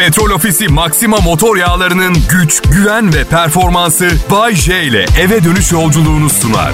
Petrol 0.00 0.30
Ofisi 0.30 0.68
Maxima 0.68 1.16
motor 1.16 1.56
yağlarının 1.56 2.16
güç, 2.30 2.62
güven 2.62 3.14
ve 3.14 3.24
performansı 3.24 4.10
Bay 4.30 4.54
J 4.54 4.82
ile 4.82 5.06
eve 5.20 5.44
dönüş 5.44 5.72
yolculuğunu 5.72 6.30
sunar. 6.30 6.72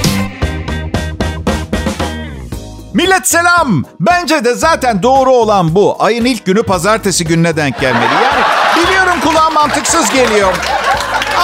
Millet 2.94 3.28
selam. 3.28 3.84
Bence 4.00 4.44
de 4.44 4.54
zaten 4.54 5.02
doğru 5.02 5.30
olan 5.30 5.74
bu. 5.74 5.96
Ayın 5.98 6.24
ilk 6.24 6.44
günü 6.44 6.62
pazartesi 6.62 7.24
gününe 7.24 7.56
denk 7.56 7.80
gelmeli. 7.80 8.14
Yani 8.24 8.44
biliyorum 8.76 9.20
kulağa 9.20 9.50
mantıksız 9.50 10.10
geliyor. 10.10 10.54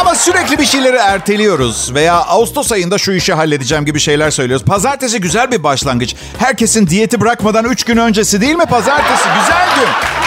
Ama 0.00 0.14
sürekli 0.14 0.58
bir 0.58 0.66
şeyleri 0.66 0.96
erteliyoruz 0.96 1.94
veya 1.94 2.14
Ağustos 2.14 2.72
ayında 2.72 2.98
şu 2.98 3.12
işi 3.12 3.34
halledeceğim 3.34 3.84
gibi 3.84 4.00
şeyler 4.00 4.30
söylüyoruz. 4.30 4.66
Pazartesi 4.66 5.20
güzel 5.20 5.50
bir 5.50 5.62
başlangıç. 5.62 6.16
Herkesin 6.38 6.86
diyeti 6.86 7.20
bırakmadan 7.20 7.64
3 7.64 7.84
gün 7.84 7.96
öncesi 7.96 8.40
değil 8.40 8.56
mi 8.56 8.66
pazartesi? 8.66 9.28
Güzel 9.40 9.68
gün. 9.76 10.21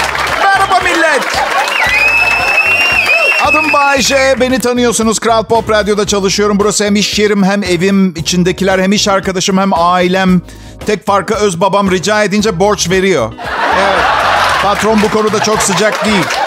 Millet. 1.16 1.46
Adım 3.46 3.74
Bayece. 3.74 4.36
Beni 4.40 4.60
tanıyorsunuz. 4.60 5.20
Kral 5.20 5.44
Pop 5.44 5.70
Radyo'da 5.70 6.08
çalışıyorum. 6.08 6.60
Burası 6.60 6.86
hem 6.86 6.96
iş 6.96 7.20
yerim 7.20 7.44
hem 7.44 7.64
evim. 7.64 8.14
içindekiler 8.16 8.80
hem 8.80 8.92
iş 8.92 9.08
arkadaşım 9.08 9.58
hem 9.58 9.70
ailem. 9.74 10.42
Tek 10.86 11.06
farkı 11.06 11.34
öz 11.34 11.62
babam 11.62 11.92
rica 11.92 12.24
edince 12.24 12.60
borç 12.60 12.90
veriyor. 12.90 13.34
Evet. 13.80 14.04
Patron 14.64 15.02
bu 15.02 15.10
konuda 15.10 15.44
çok 15.44 15.62
sıcak 15.62 16.06
değil. 16.06 16.45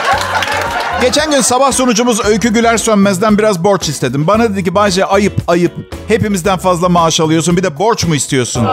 Geçen 1.01 1.31
gün 1.31 1.41
sabah 1.41 1.73
sunucumuz 1.73 2.25
Öykü 2.27 2.49
Güler 2.53 2.77
Sönmez'den 2.77 3.39
biraz 3.39 3.65
borç 3.65 3.89
istedim. 3.89 4.27
Bana 4.27 4.45
dedi 4.45 4.65
ki 4.65 4.75
Bayce 4.75 5.05
ayıp 5.05 5.33
ayıp. 5.49 5.73
Hepimizden 6.09 6.59
fazla 6.59 6.89
maaş 6.89 7.21
alıyorsun 7.21 7.57
bir 7.57 7.63
de 7.63 7.79
borç 7.79 8.05
mu 8.05 8.15
istiyorsun? 8.15 8.67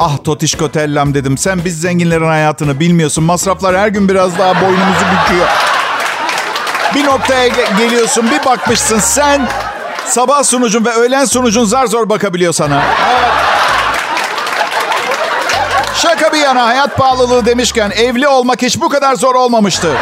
Ah 0.00 0.16
Totişko 0.24 0.68
Tellam 0.70 1.14
dedim. 1.14 1.38
Sen 1.38 1.64
biz 1.64 1.80
zenginlerin 1.80 2.26
hayatını 2.28 2.80
bilmiyorsun. 2.80 3.24
Masraflar 3.24 3.76
her 3.76 3.88
gün 3.88 4.08
biraz 4.08 4.38
daha 4.38 4.54
boynumuzu 4.54 5.04
büküyor. 5.24 5.46
Bir 6.94 7.04
noktaya 7.04 7.48
ge- 7.48 7.78
geliyorsun 7.78 8.30
bir 8.30 8.44
bakmışsın 8.44 8.98
sen 8.98 9.48
sabah 10.06 10.42
sunucun 10.44 10.84
ve 10.84 10.90
öğlen 10.90 11.24
sunucun 11.24 11.64
zar 11.64 11.86
zor 11.86 12.08
bakabiliyor 12.08 12.52
sana. 12.52 12.82
Evet. 13.10 13.30
Şaka 15.94 16.32
bir 16.32 16.38
yana 16.38 16.66
hayat 16.66 16.96
pahalılığı 16.96 17.46
demişken 17.46 17.90
evli 17.90 18.28
olmak 18.28 18.62
hiç 18.62 18.80
bu 18.80 18.88
kadar 18.88 19.14
zor 19.14 19.34
olmamıştı. 19.34 19.92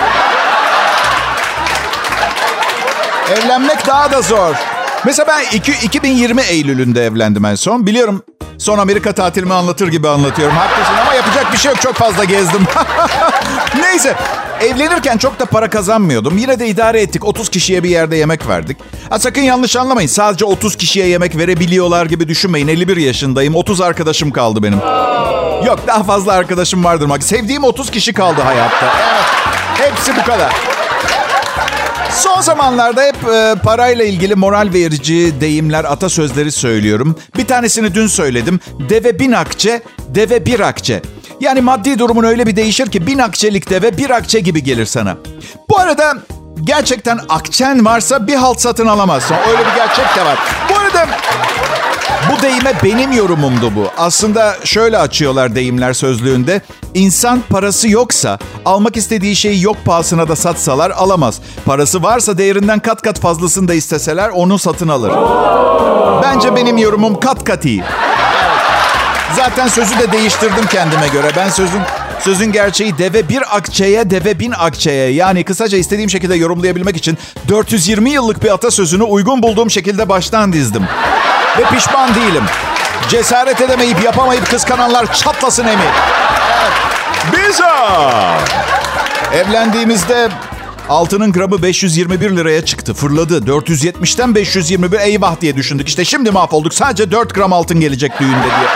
Evlenmek 3.33 3.87
daha 3.87 4.13
da 4.13 4.23
zor. 4.23 4.55
Mesela 5.05 5.27
ben 5.29 5.57
iki, 5.57 5.73
2020 5.73 6.43
Eylül'ünde 6.43 7.07
evlendim 7.07 7.45
en 7.45 7.55
son. 7.55 7.87
Biliyorum 7.87 8.23
son 8.59 8.79
Amerika 8.79 9.13
tatilimi 9.13 9.55
anlatır 9.55 9.89
gibi 9.89 10.09
anlatıyorum. 10.09 10.57
Haklısın 10.57 10.95
ama 11.03 11.15
yapacak 11.15 11.53
bir 11.53 11.59
şey 11.59 11.71
yok. 11.71 11.81
Çok 11.81 11.95
fazla 11.95 12.25
gezdim. 12.25 12.65
Neyse. 13.81 14.15
Evlenirken 14.61 15.19
çok 15.19 15.41
da 15.41 15.45
para 15.45 15.71
kazanmıyordum. 15.71 16.39
Yine 16.39 16.59
de 16.59 16.69
idare 16.69 17.01
ettik. 17.03 17.25
30 17.25 17.49
kişiye 17.49 17.83
bir 17.83 17.89
yerde 17.89 18.17
yemek 18.17 18.49
verdik. 18.49 18.77
Ha, 19.11 19.19
sakın 19.19 19.41
yanlış 19.41 19.77
anlamayın. 19.77 20.09
Sadece 20.09 20.45
30 20.45 20.77
kişiye 20.77 21.09
yemek 21.09 21.37
verebiliyorlar 21.37 22.07
gibi 22.07 22.29
düşünmeyin. 22.29 22.69
51 22.69 22.97
yaşındayım. 22.97 23.55
30 23.55 23.81
arkadaşım 23.81 24.31
kaldı 24.31 24.63
benim. 24.63 24.79
Yok 25.67 25.79
daha 25.87 26.03
fazla 26.03 26.33
arkadaşım 26.33 26.85
vardır. 26.85 27.21
Sevdiğim 27.21 27.65
30 27.65 27.91
kişi 27.91 28.13
kaldı 28.13 28.41
hayatta. 28.41 28.95
Evet. 28.97 29.93
Hepsi 29.93 30.17
bu 30.17 30.25
kadar. 30.25 30.76
Son 32.17 32.41
zamanlarda 32.41 33.03
hep 33.03 33.17
e, 33.29 33.55
parayla 33.65 34.05
ilgili 34.05 34.35
moral 34.35 34.69
verici 34.75 35.41
deyimler, 35.41 35.85
atasözleri 35.85 36.53
söylüyorum. 36.53 37.17
Bir 37.39 37.47
tanesini 37.47 37.95
dün 37.95 38.07
söyledim. 38.07 38.61
Deve 38.89 39.19
bin 39.19 39.33
akçe, 39.33 39.83
deve 40.09 40.47
bir 40.47 40.61
akçe. 40.61 41.03
Yani 41.41 41.61
maddi 41.61 41.99
durumun 41.99 42.25
öyle 42.25 42.47
bir 42.47 42.57
değişir 42.57 42.91
ki 42.91 43.07
bin 43.07 43.19
akçelik 43.19 43.71
deve 43.71 43.99
bir 43.99 44.11
akçe 44.11 44.41
gibi 44.41 44.63
gelir 44.63 44.87
sana. 44.87 45.17
Bu 45.71 45.79
arada 45.79 46.15
gerçekten 46.65 47.21
akçen 47.29 47.85
varsa 47.85 48.27
bir 48.27 48.35
halt 48.35 48.61
satın 48.61 48.87
alamazsın. 48.87 49.37
Öyle 49.49 49.59
bir 49.59 49.75
gerçek 49.77 50.17
de 50.17 50.25
var. 50.25 50.39
Bu 50.71 50.79
arada 50.79 51.09
bu 52.33 52.43
deyime 52.43 52.73
benim 52.85 53.13
yorumumdu 53.13 53.75
bu. 53.77 53.87
Aslında 53.97 54.57
şöyle 54.65 54.99
açıyorlar 54.99 55.55
deyimler 55.55 55.93
sözlüğünde. 55.93 56.61
İnsan 56.95 57.43
parası 57.51 57.89
yoksa 57.89 58.39
almak 58.65 58.97
istediği 58.97 59.37
şeyi 59.37 59.63
yok 59.63 59.77
pahasına 59.85 60.29
da 60.29 60.37
satsalar 60.37 60.91
alamaz. 60.91 61.41
Parası 61.65 62.03
varsa 62.03 62.39
değerinden 62.39 62.79
kat 62.79 63.03
kat 63.03 63.21
fazlasını 63.21 63.69
da 63.69 63.75
isteseler 63.75 64.29
onu 64.29 64.59
satın 64.59 64.89
alır. 64.89 65.13
Bence 66.23 66.57
benim 66.57 66.79
yorumum 66.79 67.21
kat 67.21 67.45
kat 67.45 67.65
iyi. 67.65 67.83
Zaten 69.37 69.69
sözü 69.69 69.99
de 69.99 70.13
değiştirdim 70.13 70.67
kendime 70.71 71.09
göre. 71.09 71.31
Ben 71.37 71.49
sözün 71.49 71.81
sözün 72.21 72.53
gerçeği 72.53 72.99
deve 72.99 73.29
bir 73.29 73.57
akçeye, 73.57 74.11
deve 74.11 74.39
bin 74.39 74.53
akçeye. 74.53 75.11
Yani 75.11 75.45
kısaca 75.45 75.79
istediğim 75.79 76.11
şekilde 76.11 76.35
yorumlayabilmek 76.35 76.97
için 76.97 77.19
420 77.49 78.11
yıllık 78.11 78.43
bir 78.43 78.51
atasözünü 78.51 79.03
uygun 79.03 79.43
bulduğum 79.43 79.71
şekilde 79.71 80.09
baştan 80.09 80.53
dizdim. 80.53 80.83
Ve 81.59 81.65
pişman 81.77 82.15
değilim. 82.15 82.45
Cesaret 83.09 83.61
edemeyip 83.61 84.05
yapamayıp 84.05 84.51
kıskananlar 84.51 85.15
çatlasın 85.15 85.67
emi. 85.67 85.85
Biza! 87.33 88.39
Evlendiğimizde 89.35 90.29
altının 90.89 91.33
gramı 91.33 91.63
521 91.63 92.37
liraya 92.37 92.65
çıktı. 92.65 92.95
Fırladı. 92.95 93.39
470'ten 93.39 94.35
521 94.35 95.01
eyvah 95.01 95.41
diye 95.41 95.57
düşündük. 95.57 95.89
İşte 95.89 96.05
şimdi 96.05 96.31
mahvolduk. 96.31 96.75
Sadece 96.75 97.11
4 97.11 97.35
gram 97.35 97.53
altın 97.53 97.81
gelecek 97.81 98.21
düğünde 98.21 98.43
diye. 98.43 98.69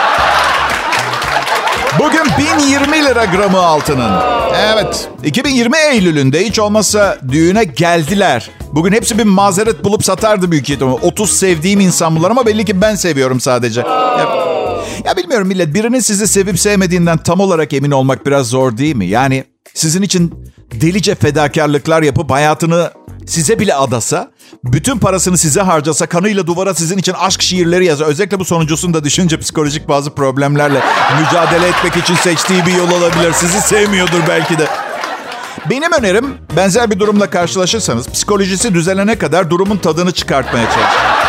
Bugün 1.98 2.24
1020 2.38 3.04
lira 3.04 3.24
gramı 3.24 3.58
altının. 3.58 4.10
Evet. 4.56 5.08
2020 5.24 5.76
Eylül'ünde 5.92 6.44
hiç 6.44 6.58
olmazsa 6.58 7.18
düğüne 7.32 7.64
geldiler. 7.64 8.50
Bugün 8.72 8.92
hepsi 8.92 9.18
bir 9.18 9.24
mazeret 9.24 9.84
bulup 9.84 10.04
satardı 10.04 10.50
büyük 10.50 10.70
ihtimalle. 10.70 10.98
30 11.02 11.38
sevdiğim 11.38 11.80
insan 11.80 12.16
bunlar 12.16 12.30
ama 12.30 12.46
belli 12.46 12.64
ki 12.64 12.80
ben 12.80 12.94
seviyorum 12.94 13.40
sadece. 13.40 13.80
Ya, 13.80 14.28
ya 15.04 15.16
bilmiyorum 15.16 15.48
millet 15.48 15.74
birinin 15.74 16.00
sizi 16.00 16.28
sevip 16.28 16.60
sevmediğinden 16.60 17.18
tam 17.18 17.40
olarak 17.40 17.72
emin 17.72 17.90
olmak 17.90 18.26
biraz 18.26 18.46
zor 18.46 18.76
değil 18.76 18.96
mi? 18.96 19.06
Yani 19.06 19.44
sizin 19.74 20.02
için 20.02 20.34
delice 20.74 21.14
fedakarlıklar 21.14 22.02
yapıp 22.02 22.30
hayatını 22.30 22.90
size 23.26 23.58
bile 23.58 23.74
adasa, 23.74 24.30
bütün 24.64 24.98
parasını 24.98 25.38
size 25.38 25.60
harcasa, 25.60 26.06
kanıyla 26.06 26.46
duvara 26.46 26.74
sizin 26.74 26.98
için 26.98 27.12
aşk 27.12 27.42
şiirleri 27.42 27.86
yazar. 27.86 28.06
Özellikle 28.06 28.38
bu 28.38 28.44
sonuncusunu 28.44 28.94
da 28.94 29.04
düşünce 29.04 29.38
psikolojik 29.38 29.88
bazı 29.88 30.14
problemlerle 30.14 30.82
mücadele 31.20 31.68
etmek 31.68 31.96
için 31.96 32.14
seçtiği 32.14 32.66
bir 32.66 32.72
yol 32.72 32.90
olabilir. 32.90 33.32
Sizi 33.32 33.60
sevmiyordur 33.60 34.20
belki 34.28 34.58
de. 34.58 34.66
Benim 35.70 35.92
önerim 35.92 36.34
benzer 36.56 36.90
bir 36.90 36.98
durumla 36.98 37.30
karşılaşırsanız 37.30 38.08
psikolojisi 38.08 38.74
düzelene 38.74 39.18
kadar 39.18 39.50
durumun 39.50 39.76
tadını 39.76 40.12
çıkartmaya 40.12 40.64
çalışın. 40.64 41.20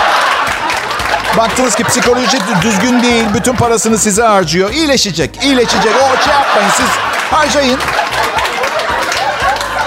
Baktınız 1.37 1.75
ki 1.75 1.83
psikoloji 1.83 2.37
düzgün 2.61 3.03
değil, 3.03 3.25
bütün 3.33 3.55
parasını 3.55 3.97
size 3.97 4.23
harcıyor. 4.23 4.71
İyileşecek, 4.71 5.43
iyileşecek. 5.43 5.91
O 5.95 6.23
şey 6.23 6.33
yapmayın 6.33 6.69
siz 6.69 6.87
harcayın. 7.31 7.79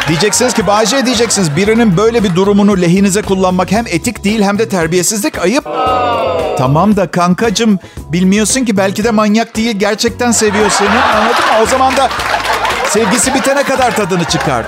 Diyeceksiniz 0.09 0.55
ki 0.55 0.67
Bayce 0.67 1.07
diyeceksiniz 1.07 1.57
birinin 1.57 1.97
böyle 1.97 2.25
bir 2.25 2.35
durumunu 2.35 2.81
lehinize 2.81 3.23
kullanmak 3.23 3.73
hem 3.73 3.87
etik 3.87 4.25
değil 4.25 4.43
hem 4.43 4.59
de 4.59 4.69
terbiyesizlik 4.69 5.39
ayıp. 5.39 5.65
Tamam 6.59 6.97
da 6.97 7.11
kankacım 7.11 7.79
bilmiyorsun 7.97 8.65
ki 8.65 8.77
belki 8.77 9.05
de 9.05 9.11
manyak 9.11 9.57
değil 9.57 9.79
gerçekten 9.79 10.31
seviyor 10.31 10.71
seni 10.71 10.89
anladın 10.89 11.45
mı? 11.45 11.63
O 11.63 11.67
zaman 11.67 11.97
da 11.97 12.09
sevgisi 12.89 13.35
bitene 13.35 13.63
kadar 13.63 13.97
tadını 13.97 14.25
çıkar. 14.25 14.67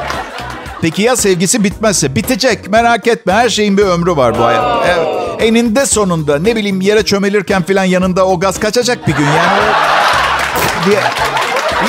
Peki 0.83 1.03
ya 1.03 1.17
sevgisi 1.17 1.65
bitmezse? 1.65 2.15
Bitecek 2.15 2.69
merak 2.69 3.07
etme 3.07 3.33
her 3.33 3.49
şeyin 3.49 3.79
bir 3.79 3.83
ömrü 3.83 4.17
var 4.17 4.39
bu 4.39 4.45
hayat. 4.45 4.87
Evet. 4.87 5.09
Eninde 5.39 5.87
sonunda 5.87 6.39
ne 6.39 6.57
bileyim 6.57 6.81
yere 6.81 7.05
çömelirken 7.05 7.63
falan 7.63 7.85
yanında 7.85 8.27
o 8.27 8.41
gaz 8.41 8.61
kaçacak 8.61 9.09
bir 9.09 9.13
gün 9.13 9.25
yani. 9.27 9.61
Diye... 10.87 11.01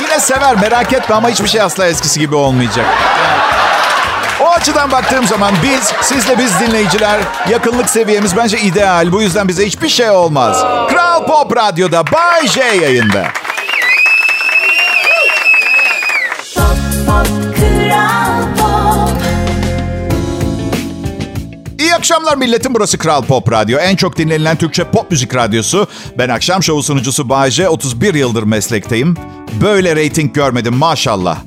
Yine 0.02 0.20
sever 0.20 0.56
merak 0.60 0.92
etme 0.92 1.14
ama 1.14 1.28
hiçbir 1.28 1.48
şey 1.48 1.60
asla 1.60 1.86
eskisi 1.86 2.20
gibi 2.20 2.34
olmayacak. 2.34 2.86
O 2.86 3.37
açıdan 4.58 4.92
baktığım 4.92 5.26
zaman 5.26 5.54
biz, 5.62 5.92
sizle 6.02 6.38
biz 6.38 6.60
dinleyiciler 6.60 7.20
yakınlık 7.50 7.90
seviyemiz 7.90 8.36
bence 8.36 8.60
ideal. 8.60 9.12
Bu 9.12 9.22
yüzden 9.22 9.48
bize 9.48 9.66
hiçbir 9.66 9.88
şey 9.88 10.10
olmaz. 10.10 10.64
Kral 10.88 11.26
Pop 11.26 11.56
Radyo'da 11.56 12.04
Bay 12.12 12.46
J 12.48 12.60
yayında. 12.60 13.24
İyi 21.78 21.94
akşamlar 21.94 22.36
milletim. 22.36 22.74
Burası 22.74 22.98
Kral 22.98 23.22
Pop 23.22 23.52
Radyo. 23.52 23.78
En 23.78 23.96
çok 23.96 24.16
dinlenilen 24.16 24.56
Türkçe 24.56 24.84
pop 24.84 25.10
müzik 25.10 25.34
radyosu. 25.34 25.86
Ben 26.18 26.28
akşam 26.28 26.62
şovu 26.62 26.82
sunucusu 26.82 27.28
Bayece. 27.28 27.68
31 27.68 28.14
yıldır 28.14 28.42
meslekteyim. 28.42 29.16
Böyle 29.62 29.96
reyting 29.96 30.34
görmedim 30.34 30.74
maşallah. 30.74 31.38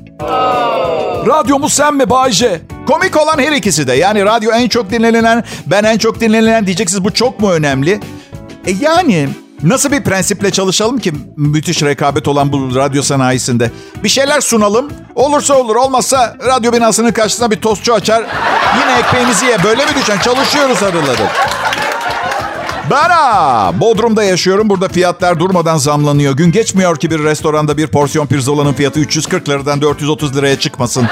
Radyomuz 1.26 1.72
sen 1.72 1.94
mi 1.94 2.10
Bayce? 2.10 2.60
Komik 2.86 3.16
olan 3.16 3.38
her 3.38 3.52
ikisi 3.52 3.86
de. 3.86 3.92
Yani 3.92 4.24
radyo 4.24 4.52
en 4.52 4.68
çok 4.68 4.90
dinlenen, 4.90 5.44
ben 5.66 5.84
en 5.84 5.98
çok 5.98 6.20
dinlenen 6.20 6.66
diyeceksiniz 6.66 7.04
bu 7.04 7.14
çok 7.14 7.40
mu 7.40 7.50
önemli? 7.50 8.00
E 8.66 8.70
yani 8.80 9.28
Nasıl 9.62 9.92
bir 9.92 10.04
prensiple 10.04 10.50
çalışalım 10.50 10.98
ki 10.98 11.12
müthiş 11.36 11.82
rekabet 11.82 12.28
olan 12.28 12.52
bu 12.52 12.74
radyo 12.76 13.02
sanayisinde? 13.02 13.70
Bir 14.04 14.08
şeyler 14.08 14.40
sunalım. 14.40 14.90
Olursa 15.14 15.54
olur, 15.54 15.76
olmazsa 15.76 16.36
radyo 16.46 16.72
binasının 16.72 17.12
karşısına 17.12 17.50
bir 17.50 17.60
tostçu 17.60 17.94
açar. 17.94 18.24
Yine 18.80 18.98
ekmeğimizi 18.98 19.46
ye. 19.46 19.56
Böyle 19.64 19.84
mi 19.86 19.90
düşen? 20.00 20.18
Çalışıyoruz 20.18 20.82
arıları. 20.82 21.28
Bana! 22.92 23.72
Bodrum'da 23.80 24.24
yaşıyorum. 24.24 24.70
Burada 24.70 24.88
fiyatlar 24.88 25.38
durmadan 25.38 25.76
zamlanıyor. 25.76 26.36
Gün 26.36 26.52
geçmiyor 26.52 26.96
ki 26.96 27.10
bir 27.10 27.24
restoranda 27.24 27.76
bir 27.76 27.86
porsiyon 27.86 28.26
pirzolanın 28.26 28.72
fiyatı 28.72 29.00
340 29.00 29.48
liradan 29.48 29.82
430 29.82 30.36
liraya 30.36 30.58
çıkmasın. 30.58 31.08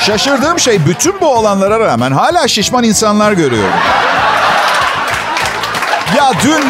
Şaşırdığım 0.00 0.58
şey 0.60 0.86
bütün 0.86 1.20
bu 1.20 1.26
olanlara 1.26 1.80
rağmen 1.80 2.12
hala 2.12 2.48
şişman 2.48 2.84
insanlar 2.84 3.32
görüyorum. 3.32 3.74
Ya 6.16 6.32
dün... 6.44 6.64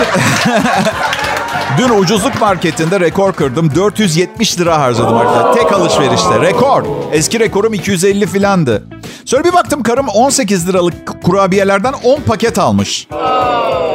dün 1.79 1.99
ucuzluk 1.99 2.41
marketinde 2.41 3.01
rekor 3.01 3.33
kırdım. 3.33 3.75
470 3.75 4.61
lira 4.61 4.81
harcadım 4.81 5.17
arkadaşlar. 5.17 5.55
Tek 5.55 5.73
alışverişte. 5.73 6.41
Rekor. 6.41 6.85
Eski 7.13 7.41
rekorum 7.41 7.75
250 7.75 8.27
filandı. 8.27 8.83
Sonra 9.25 9.45
bir 9.45 9.53
baktım 9.53 9.83
karım 9.83 10.09
18 10.09 10.69
liralık 10.69 11.23
kurabiyelerden 11.23 11.95
10 12.05 12.21
paket 12.21 12.59
almış. 12.59 13.09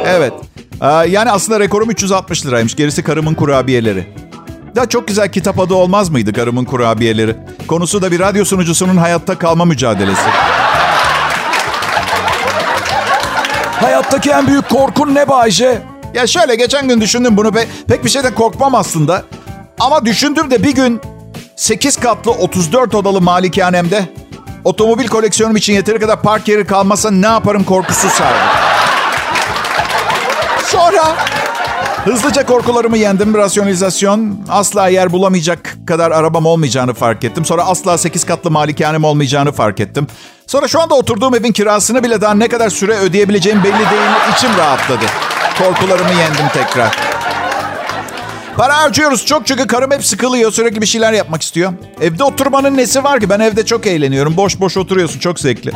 Evet. 0.06 0.32
Yani 1.08 1.30
aslında 1.30 1.60
rekorum 1.60 1.90
360 1.90 2.46
liraymış. 2.46 2.76
Gerisi 2.76 3.02
karımın 3.02 3.34
kurabiyeleri. 3.34 4.06
Da 4.76 4.88
çok 4.88 5.08
güzel 5.08 5.32
kitap 5.32 5.60
adı 5.60 5.74
olmaz 5.74 6.08
mıydı 6.08 6.32
karımın 6.32 6.64
kurabiyeleri? 6.64 7.36
Konusu 7.66 8.02
da 8.02 8.10
bir 8.12 8.20
radyo 8.20 8.44
sunucusunun 8.44 8.96
hayatta 8.96 9.38
kalma 9.38 9.64
mücadelesi. 9.64 10.20
Hayattaki 13.80 14.30
en 14.30 14.46
büyük 14.46 14.68
korkun 14.68 15.14
ne 15.14 15.28
Bayce? 15.28 15.82
Ya 16.14 16.26
şöyle 16.26 16.54
geçen 16.54 16.88
gün 16.88 17.00
düşündüm 17.00 17.36
bunu. 17.36 17.48
Pe- 17.48 17.66
pek 17.88 18.04
bir 18.04 18.10
şeyden 18.10 18.34
korkmam 18.34 18.74
aslında. 18.74 19.22
Ama 19.80 20.04
düşündüm 20.06 20.50
de 20.50 20.62
bir 20.62 20.74
gün 20.74 21.00
8 21.56 21.96
katlı 21.96 22.30
34 22.30 22.94
odalı 22.94 23.20
malikanemde 23.20 24.04
otomobil 24.64 25.08
koleksiyonum 25.08 25.56
için 25.56 25.72
yeteri 25.72 25.98
kadar 25.98 26.22
park 26.22 26.48
yeri 26.48 26.66
kalmasa 26.66 27.10
ne 27.10 27.26
yaparım 27.26 27.64
korkusu 27.64 28.08
sardı. 28.08 28.38
Sonra 30.64 31.16
hızlıca 32.04 32.46
korkularımı 32.46 32.96
yendim. 32.96 33.34
Rasyonalizasyon 33.34 34.38
asla 34.48 34.88
yer 34.88 35.12
bulamayacak 35.12 35.76
kadar 35.86 36.10
arabam 36.10 36.46
olmayacağını 36.46 36.94
fark 36.94 37.24
ettim. 37.24 37.44
Sonra 37.44 37.64
asla 37.64 37.98
8 37.98 38.24
katlı 38.24 38.50
malikanem 38.50 39.04
olmayacağını 39.04 39.52
fark 39.52 39.80
ettim. 39.80 40.06
Sonra 40.46 40.68
şu 40.68 40.80
anda 40.80 40.94
oturduğum 40.94 41.34
evin 41.34 41.52
kirasını 41.52 42.04
bile 42.04 42.20
daha 42.20 42.34
ne 42.34 42.48
kadar 42.48 42.70
süre 42.70 42.92
ödeyebileceğim 42.96 43.64
belli 43.64 43.72
değil. 43.72 44.10
İçim 44.36 44.50
rahatladı. 44.58 45.04
Korkularımı 45.58 46.12
yendim 46.12 46.48
tekrar. 46.52 46.96
Para 48.60 48.78
harcıyoruz 48.78 49.26
çok 49.26 49.46
çünkü 49.46 49.66
karım 49.66 49.90
hep 49.90 50.04
sıkılıyor. 50.04 50.52
Sürekli 50.52 50.80
bir 50.80 50.86
şeyler 50.86 51.12
yapmak 51.12 51.42
istiyor. 51.42 51.72
Evde 52.00 52.24
oturmanın 52.24 52.76
nesi 52.76 53.04
var 53.04 53.20
ki? 53.20 53.30
Ben 53.30 53.40
evde 53.40 53.66
çok 53.66 53.86
eğleniyorum. 53.86 54.36
Boş 54.36 54.60
boş 54.60 54.76
oturuyorsun. 54.76 55.18
Çok 55.18 55.40
zevkli. 55.40 55.72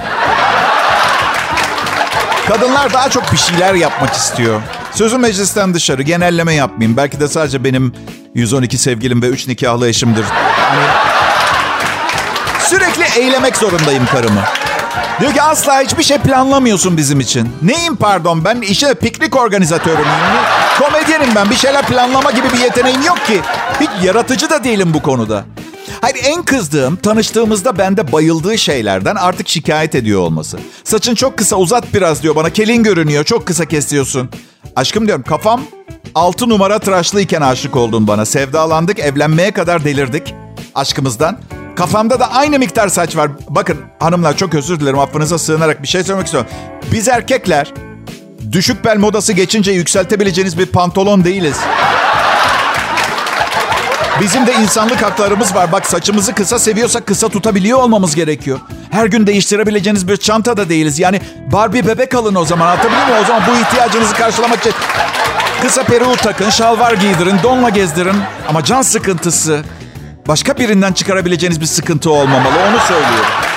Kadınlar 2.48 2.92
daha 2.92 3.10
çok 3.10 3.32
bir 3.32 3.36
şeyler 3.36 3.74
yapmak 3.74 4.14
istiyor. 4.14 4.60
Sözüm 4.92 5.20
meclisten 5.20 5.74
dışarı. 5.74 6.02
Genelleme 6.02 6.54
yapmayayım. 6.54 6.96
Belki 6.96 7.20
de 7.20 7.28
sadece 7.28 7.64
benim 7.64 7.94
112 8.34 8.78
sevgilim 8.78 9.22
ve 9.22 9.26
3 9.26 9.48
nikahlı 9.48 9.88
eşimdir. 9.88 10.24
Hani... 10.24 10.84
Sürekli 12.60 13.20
eylemek 13.20 13.56
zorundayım 13.56 14.06
karımı. 14.06 14.42
Diyor 15.20 15.32
ki 15.32 15.42
asla 15.42 15.80
hiçbir 15.80 16.02
şey 16.02 16.18
planlamıyorsun 16.18 16.96
bizim 16.96 17.20
için. 17.20 17.56
Neyim 17.62 17.96
pardon 17.96 18.44
ben 18.44 18.60
işe 18.60 18.94
piknik 18.94 19.36
organizatörü 19.36 19.94
müyüm? 19.94 20.63
Komedyenim 20.78 21.34
ben 21.34 21.50
bir 21.50 21.54
şeyler 21.54 21.86
planlama 21.86 22.30
gibi 22.30 22.46
bir 22.52 22.58
yeteneğim 22.58 23.02
yok 23.02 23.26
ki. 23.26 23.40
Hiç 23.80 23.90
yaratıcı 24.04 24.50
da 24.50 24.64
değilim 24.64 24.94
bu 24.94 25.02
konuda. 25.02 25.44
Hayır 26.00 26.16
en 26.24 26.42
kızdığım 26.42 26.96
tanıştığımızda 26.96 27.78
bende 27.78 28.12
bayıldığı 28.12 28.58
şeylerden 28.58 29.16
artık 29.16 29.48
şikayet 29.48 29.94
ediyor 29.94 30.20
olması. 30.20 30.58
Saçın 30.84 31.14
çok 31.14 31.38
kısa 31.38 31.56
uzat 31.56 31.94
biraz 31.94 32.22
diyor 32.22 32.36
bana. 32.36 32.50
Kelin 32.50 32.82
görünüyor 32.82 33.24
çok 33.24 33.46
kısa 33.46 33.64
kesiyorsun. 33.64 34.30
Aşkım 34.76 35.06
diyorum 35.06 35.24
kafam 35.28 35.62
6 36.14 36.48
numara 36.48 36.78
tıraşlıyken 36.78 37.40
aşık 37.40 37.76
oldun 37.76 38.06
bana. 38.06 38.26
Sevdalandık 38.26 38.98
evlenmeye 38.98 39.50
kadar 39.50 39.84
delirdik 39.84 40.34
aşkımızdan. 40.74 41.38
Kafamda 41.76 42.20
da 42.20 42.32
aynı 42.32 42.58
miktar 42.58 42.88
saç 42.88 43.16
var. 43.16 43.30
Bakın 43.48 43.78
hanımlar 43.98 44.36
çok 44.36 44.54
özür 44.54 44.80
dilerim 44.80 44.98
affınıza 44.98 45.38
sığınarak 45.38 45.82
bir 45.82 45.88
şey 45.88 46.02
söylemek 46.04 46.26
istiyorum. 46.26 46.50
Biz 46.92 47.08
erkekler 47.08 47.72
düşük 48.52 48.84
bel 48.84 48.96
modası 48.96 49.32
geçince 49.32 49.72
yükseltebileceğiniz 49.72 50.58
bir 50.58 50.66
pantolon 50.66 51.24
değiliz. 51.24 51.56
Bizim 54.20 54.46
de 54.46 54.54
insanlık 54.54 55.02
haklarımız 55.02 55.54
var. 55.54 55.72
Bak 55.72 55.86
saçımızı 55.86 56.34
kısa 56.34 56.58
seviyorsak 56.58 57.06
kısa 57.06 57.28
tutabiliyor 57.28 57.78
olmamız 57.78 58.14
gerekiyor. 58.14 58.60
Her 58.90 59.06
gün 59.06 59.26
değiştirebileceğiniz 59.26 60.08
bir 60.08 60.16
çanta 60.16 60.56
da 60.56 60.68
değiliz. 60.68 60.98
Yani 60.98 61.20
Barbie 61.52 61.86
bebek 61.86 62.14
alın 62.14 62.34
o 62.34 62.44
zaman 62.44 62.66
anlatabiliyor 62.66 63.06
muyum? 63.06 63.20
O 63.22 63.26
zaman 63.26 63.42
bu 63.48 63.60
ihtiyacınızı 63.60 64.14
karşılamak 64.14 64.58
için 64.58 64.72
kısa 65.62 65.82
peruğu 65.82 66.16
takın, 66.16 66.50
şalvar 66.50 66.92
giydirin, 66.92 67.36
donla 67.42 67.68
gezdirin. 67.68 68.16
Ama 68.48 68.64
can 68.64 68.82
sıkıntısı 68.82 69.62
başka 70.28 70.58
birinden 70.58 70.92
çıkarabileceğiniz 70.92 71.60
bir 71.60 71.66
sıkıntı 71.66 72.10
olmamalı. 72.10 72.54
Onu 72.70 72.78
söylüyorum. 72.80 73.53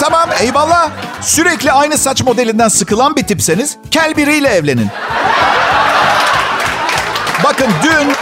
Tamam 0.00 0.28
eyvallah. 0.40 0.90
Sürekli 1.20 1.72
aynı 1.72 1.98
saç 1.98 2.22
modelinden 2.22 2.68
sıkılan 2.68 3.16
bir 3.16 3.22
tipseniz 3.22 3.76
kel 3.90 4.16
biriyle 4.16 4.48
evlenin. 4.48 4.88
Bakın 7.44 7.68
dün 7.82 8.12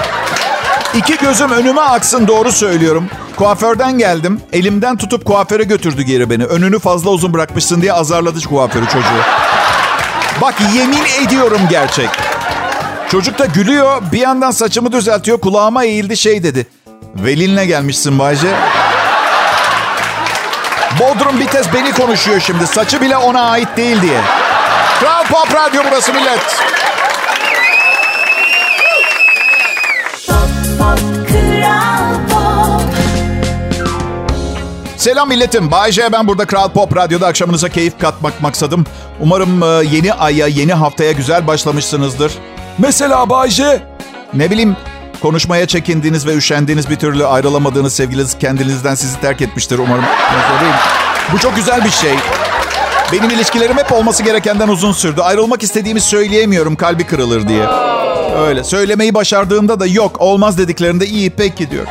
iki 0.98 1.16
gözüm 1.16 1.50
önüme 1.50 1.80
aksın 1.80 2.28
doğru 2.28 2.52
söylüyorum. 2.52 3.08
Kuaförden 3.36 3.98
geldim. 3.98 4.40
Elimden 4.52 4.96
tutup 4.96 5.24
kuaföre 5.24 5.62
götürdü 5.62 6.02
geri 6.02 6.30
beni. 6.30 6.44
Önünü 6.44 6.78
fazla 6.78 7.10
uzun 7.10 7.34
bırakmışsın 7.34 7.82
diye 7.82 7.92
azarladı 7.92 8.44
kuaförü 8.48 8.86
çocuğu. 8.86 9.22
Bak 10.40 10.54
yemin 10.74 11.26
ediyorum 11.26 11.60
gerçek. 11.70 12.08
Çocuk 13.10 13.38
da 13.38 13.46
gülüyor. 13.46 14.02
Bir 14.12 14.18
yandan 14.18 14.50
saçımı 14.50 14.92
düzeltiyor. 14.92 15.40
Kulağıma 15.40 15.84
eğildi 15.84 16.16
şey 16.16 16.42
dedi. 16.42 16.66
Velinle 17.16 17.66
gelmişsin 17.66 18.18
Bayce. 18.18 18.54
Bodrum 21.00 21.40
Bites 21.40 21.66
beni 21.74 21.92
konuşuyor 21.92 22.40
şimdi. 22.40 22.66
Saçı 22.66 23.00
bile 23.00 23.16
ona 23.16 23.42
ait 23.42 23.76
değil 23.76 24.02
diye. 24.02 24.20
Kral 25.00 25.24
Pop 25.24 25.54
Radyo 25.54 25.82
burası 25.90 26.12
millet. 26.12 26.40
Selam 34.96 35.28
milletim. 35.28 35.70
Bay 35.70 35.92
J 35.92 36.12
ben 36.12 36.28
burada 36.28 36.44
Kral 36.46 36.68
Pop 36.68 36.96
Radyo'da 36.96 37.26
akşamınıza 37.26 37.68
keyif 37.68 37.98
katmak 37.98 38.42
maksadım. 38.42 38.86
Umarım 39.20 39.62
e, 39.62 39.66
yeni 39.66 40.12
aya, 40.12 40.46
yeni 40.46 40.72
haftaya 40.74 41.12
güzel 41.12 41.46
başlamışsınızdır. 41.46 42.32
Mesela 42.78 43.30
Bay 43.30 43.50
J. 43.50 43.82
Ne 44.34 44.50
bileyim 44.50 44.76
konuşmaya 45.22 45.66
çekindiğiniz 45.66 46.26
ve 46.26 46.36
üşendiğiniz 46.36 46.90
bir 46.90 46.96
türlü 46.96 47.26
ayrılamadığınız 47.26 47.94
sevgiliniz 47.94 48.38
kendinizden 48.38 48.94
sizi 48.94 49.20
terk 49.20 49.42
etmiştir 49.42 49.78
umarım. 49.78 50.04
Bu 51.32 51.38
çok 51.38 51.56
güzel 51.56 51.84
bir 51.84 51.90
şey. 51.90 52.14
Benim 53.12 53.30
ilişkilerim 53.30 53.78
hep 53.78 53.92
olması 53.92 54.22
gerekenden 54.22 54.68
uzun 54.68 54.92
sürdü. 54.92 55.20
Ayrılmak 55.20 55.62
istediğimi 55.62 56.00
söyleyemiyorum 56.00 56.76
kalbi 56.76 57.04
kırılır 57.04 57.48
diye. 57.48 57.66
Öyle. 58.46 58.64
Söylemeyi 58.64 59.14
başardığımda 59.14 59.80
da 59.80 59.86
yok 59.86 60.20
olmaz 60.20 60.58
dediklerinde 60.58 61.06
iyi 61.06 61.30
peki 61.30 61.70
diyor. 61.70 61.86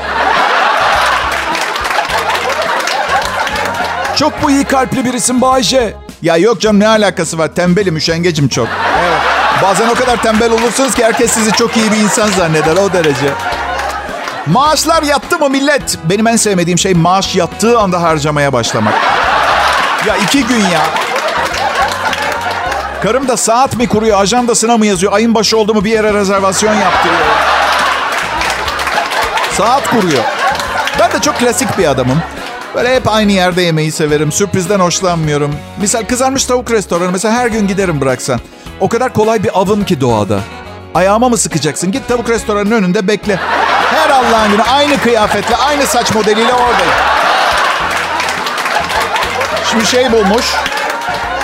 Çok 4.15 4.43
mu 4.43 4.51
iyi 4.51 4.63
kalpli 4.63 5.05
birisin 5.05 5.41
Bayce? 5.41 5.93
Ya 6.21 6.37
yok 6.37 6.61
canım 6.61 6.79
ne 6.79 6.87
alakası 6.87 7.37
var? 7.37 7.47
Tembelim, 7.55 7.97
üşengecim 7.97 8.47
çok. 8.47 8.67
Evet. 9.03 9.21
Bazen 9.63 9.89
o 9.89 9.93
kadar 9.93 10.23
tembel 10.23 10.51
olursunuz 10.51 10.95
ki 10.95 11.03
herkes 11.03 11.31
sizi 11.31 11.51
çok 11.51 11.77
iyi 11.77 11.91
bir 11.91 11.97
insan 11.97 12.27
zanneder 12.27 12.77
o 12.77 12.93
derece. 12.93 13.33
Maaşlar 14.47 15.03
yattı 15.03 15.39
mı 15.39 15.49
millet? 15.49 15.97
Benim 16.03 16.27
en 16.27 16.35
sevmediğim 16.35 16.79
şey 16.79 16.93
maaş 16.93 17.35
yattığı 17.35 17.79
anda 17.79 18.01
harcamaya 18.01 18.53
başlamak. 18.53 18.93
Ya 20.07 20.15
iki 20.17 20.47
gün 20.47 20.59
ya. 20.59 20.81
Karım 23.03 23.27
da 23.27 23.37
saat 23.37 23.77
mi 23.77 23.87
kuruyor, 23.87 24.21
ajandasına 24.21 24.77
mı 24.77 24.85
yazıyor? 24.85 25.13
Ayın 25.13 25.35
başı 25.35 25.57
oldu 25.57 25.73
mu 25.73 25.83
bir 25.83 25.91
yere 25.91 26.13
rezervasyon 26.13 26.73
yaptırıyor. 26.73 27.25
Saat 29.57 29.89
kuruyor. 29.89 30.23
Ben 30.99 31.11
de 31.11 31.21
çok 31.21 31.39
klasik 31.39 31.77
bir 31.77 31.87
adamım. 31.87 32.21
Böyle 32.75 32.95
hep 32.95 33.07
aynı 33.07 33.31
yerde 33.31 33.61
yemeği 33.61 33.91
severim. 33.91 34.31
Sürprizden 34.31 34.79
hoşlanmıyorum. 34.79 35.55
Misal 35.81 36.03
kızarmış 36.03 36.45
tavuk 36.45 36.71
restoranı 36.71 37.11
mesela 37.11 37.33
her 37.33 37.47
gün 37.47 37.67
giderim 37.67 38.01
bıraksan. 38.01 38.39
O 38.81 38.89
kadar 38.89 39.13
kolay 39.13 39.43
bir 39.43 39.59
avım 39.59 39.85
ki 39.85 40.01
doğada. 40.01 40.39
Ayağıma 40.95 41.29
mı 41.29 41.37
sıkacaksın? 41.37 41.91
Git 41.91 42.07
tavuk 42.07 42.29
restoranının 42.29 42.75
önünde 42.75 43.07
bekle. 43.07 43.35
Her 43.91 44.09
Allah'ın 44.09 44.51
günü 44.51 44.61
aynı 44.61 44.97
kıyafetle, 45.01 45.55
aynı 45.55 45.85
saç 45.85 46.13
modeliyle 46.13 46.53
oradayım. 46.53 46.93
Şimdi 49.71 49.85
şey 49.85 50.11
bulmuş. 50.11 50.45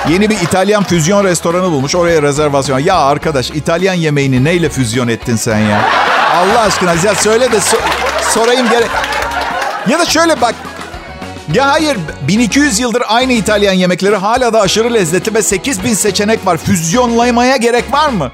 Yeni 0.10 0.30
bir 0.30 0.42
İtalyan 0.42 0.84
füzyon 0.84 1.24
restoranı 1.24 1.72
bulmuş. 1.72 1.96
Oraya 1.96 2.22
rezervasyon. 2.22 2.80
Ya 2.80 2.96
arkadaş 2.96 3.50
İtalyan 3.52 3.94
yemeğini 3.94 4.44
neyle 4.44 4.70
füzyon 4.70 5.08
ettin 5.08 5.36
sen 5.36 5.58
ya? 5.58 5.82
Allah 6.36 6.62
aşkına 6.62 6.94
ya 7.04 7.16
söyle 7.16 7.52
de 7.52 7.58
so- 7.58 7.80
sorayım 8.30 8.70
gerek. 8.70 8.90
Ya 9.88 10.00
da 10.00 10.06
şöyle 10.06 10.42
bak. 10.42 10.56
Ya 11.54 11.72
hayır 11.72 11.98
1200 12.28 12.80
yıldır 12.80 13.04
aynı 13.08 13.34
İtalyan 13.34 13.74
yemekleri 13.74 14.16
hala 14.16 14.54
da 14.54 14.62
aşırı 14.62 14.94
lezzetli 14.94 15.34
ve 15.34 15.42
8000 15.42 15.94
seçenek 15.94 16.46
var. 16.46 16.58
Füzyonlamaya 16.58 17.58
gerek 17.58 17.94
var 17.94 18.10
mı? 18.10 18.32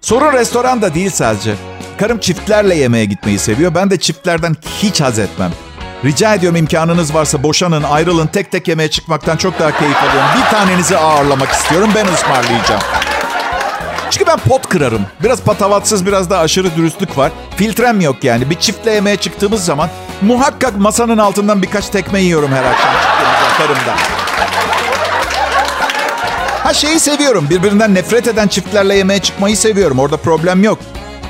Sorun 0.00 0.32
restoranda 0.32 0.94
değil 0.94 1.10
sadece. 1.10 1.54
Karım 1.98 2.18
çiftlerle 2.18 2.74
yemeğe 2.74 3.04
gitmeyi 3.04 3.38
seviyor. 3.38 3.74
Ben 3.74 3.90
de 3.90 3.98
çiftlerden 3.98 4.56
hiç 4.82 5.00
haz 5.00 5.18
etmem. 5.18 5.50
Rica 6.04 6.34
ediyorum 6.34 6.56
imkanınız 6.56 7.14
varsa 7.14 7.42
boşanın, 7.42 7.82
ayrılın. 7.82 8.26
Tek 8.26 8.50
tek 8.52 8.68
yemeğe 8.68 8.90
çıkmaktan 8.90 9.36
çok 9.36 9.58
daha 9.58 9.78
keyif 9.78 9.96
alıyorum. 9.96 10.30
Bir 10.36 10.50
tanenizi 10.50 10.98
ağırlamak 10.98 11.52
istiyorum. 11.52 11.90
Ben 11.94 12.06
ısmarlayacağım. 12.06 12.80
Çünkü 14.10 14.26
ben 14.26 14.38
pot 14.38 14.68
kırarım. 14.68 15.02
Biraz 15.22 15.40
patavatsız, 15.42 16.06
biraz 16.06 16.30
da 16.30 16.38
aşırı 16.38 16.76
dürüstlük 16.76 17.18
var. 17.18 17.32
Filtrem 17.56 18.00
yok 18.00 18.24
yani. 18.24 18.50
Bir 18.50 18.54
çiftle 18.54 18.90
yemeğe 18.90 19.16
çıktığımız 19.16 19.64
zaman 19.64 19.88
muhakkak 20.24 20.76
masanın 20.76 21.18
altından 21.18 21.62
birkaç 21.62 21.88
tekme 21.88 22.20
yiyorum 22.20 22.50
her 22.52 22.64
akşam 22.64 22.92
çıktığımızda 22.92 23.56
karımdan. 23.58 23.96
Ha 26.64 26.74
şeyi 26.74 27.00
seviyorum. 27.00 27.46
Birbirinden 27.50 27.94
nefret 27.94 28.28
eden 28.28 28.48
çiftlerle 28.48 28.96
yemeğe 28.96 29.18
çıkmayı 29.22 29.56
seviyorum. 29.56 29.98
Orada 29.98 30.16
problem 30.16 30.62
yok. 30.64 30.78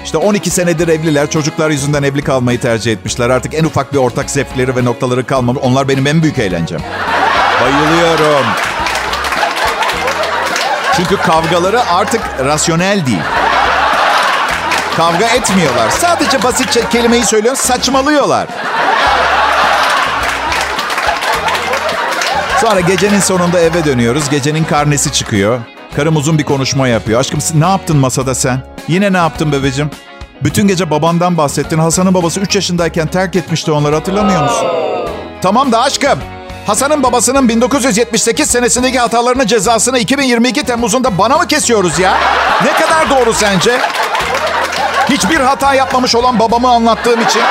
İşte 0.04 0.18
12 0.18 0.50
senedir 0.50 0.88
evliler. 0.88 1.30
Çocuklar 1.30 1.70
yüzünden 1.70 2.02
evli 2.02 2.22
kalmayı 2.22 2.60
tercih 2.60 2.92
etmişler. 2.92 3.30
Artık 3.30 3.54
en 3.54 3.64
ufak 3.64 3.92
bir 3.92 3.98
ortak 3.98 4.30
zevkleri 4.30 4.76
ve 4.76 4.84
noktaları 4.84 5.26
kalmamış. 5.26 5.62
Onlar 5.62 5.88
benim 5.88 6.06
en 6.06 6.22
büyük 6.22 6.38
eğlencem. 6.38 6.80
Bayılıyorum. 7.62 8.46
Çünkü 10.96 11.16
kavgaları 11.16 11.80
artık 11.90 12.20
rasyonel 12.44 13.06
değil. 13.06 13.22
Kavga 14.96 15.26
etmiyorlar. 15.26 15.90
Sadece 15.90 16.42
basit 16.42 16.88
kelimeyi 16.90 17.24
söylüyor, 17.24 17.56
saçmalıyorlar. 17.56 18.46
Sonra 22.64 22.80
gecenin 22.80 23.20
sonunda 23.20 23.60
eve 23.60 23.84
dönüyoruz. 23.84 24.30
Gecenin 24.30 24.64
karnesi 24.64 25.12
çıkıyor. 25.12 25.60
Karım 25.96 26.16
uzun 26.16 26.38
bir 26.38 26.44
konuşma 26.44 26.88
yapıyor. 26.88 27.20
Aşkım 27.20 27.40
ne 27.54 27.68
yaptın 27.68 27.96
masada 27.96 28.34
sen? 28.34 28.60
Yine 28.88 29.12
ne 29.12 29.16
yaptın 29.16 29.52
bebecim? 29.52 29.90
Bütün 30.42 30.68
gece 30.68 30.90
babandan 30.90 31.36
bahsettin. 31.38 31.78
Hasan'ın 31.78 32.14
babası 32.14 32.40
3 32.40 32.54
yaşındayken 32.54 33.06
terk 33.06 33.36
etmişti 33.36 33.72
onları 33.72 33.94
hatırlamıyor 33.94 34.42
musun? 34.42 34.66
Tamam 35.42 35.72
da 35.72 35.82
aşkım. 35.82 36.18
Hasan'ın 36.66 37.02
babasının 37.02 37.48
1978 37.48 38.50
senesindeki 38.50 38.98
hatalarının 38.98 39.46
cezasını 39.46 39.98
2022 39.98 40.64
Temmuz'unda 40.64 41.18
bana 41.18 41.38
mı 41.38 41.46
kesiyoruz 41.46 41.98
ya? 41.98 42.18
Ne 42.64 42.72
kadar 42.72 43.10
doğru 43.10 43.34
sence? 43.34 43.80
Hiçbir 45.10 45.40
hata 45.40 45.74
yapmamış 45.74 46.14
olan 46.14 46.38
babamı 46.38 46.68
anlattığım 46.68 47.20
için. 47.20 47.42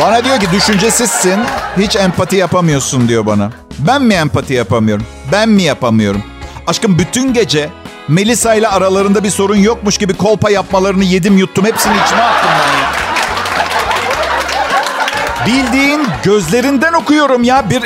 Bana 0.00 0.24
diyor 0.24 0.40
ki 0.40 0.46
düşüncesizsin, 0.52 1.40
hiç 1.78 1.96
empati 1.96 2.36
yapamıyorsun 2.36 3.08
diyor 3.08 3.26
bana. 3.26 3.50
Ben 3.78 4.02
mi 4.02 4.14
empati 4.14 4.54
yapamıyorum? 4.54 5.06
Ben 5.32 5.48
mi 5.48 5.62
yapamıyorum? 5.62 6.22
Aşkım 6.66 6.98
bütün 6.98 7.34
gece 7.34 7.70
Melisa 8.08 8.54
ile 8.54 8.68
aralarında 8.68 9.24
bir 9.24 9.30
sorun 9.30 9.56
yokmuş 9.56 9.98
gibi 9.98 10.14
kolpa 10.14 10.50
yapmalarını 10.50 11.04
yedim 11.04 11.38
yuttum. 11.38 11.64
Hepsini 11.64 11.92
içime 12.06 12.22
attım 12.22 12.50
ben 12.50 12.78
ya. 12.82 12.90
Bildiğin 15.46 16.06
gözlerinden 16.22 16.92
okuyorum 16.92 17.44
ya. 17.44 17.70
Bir 17.70 17.82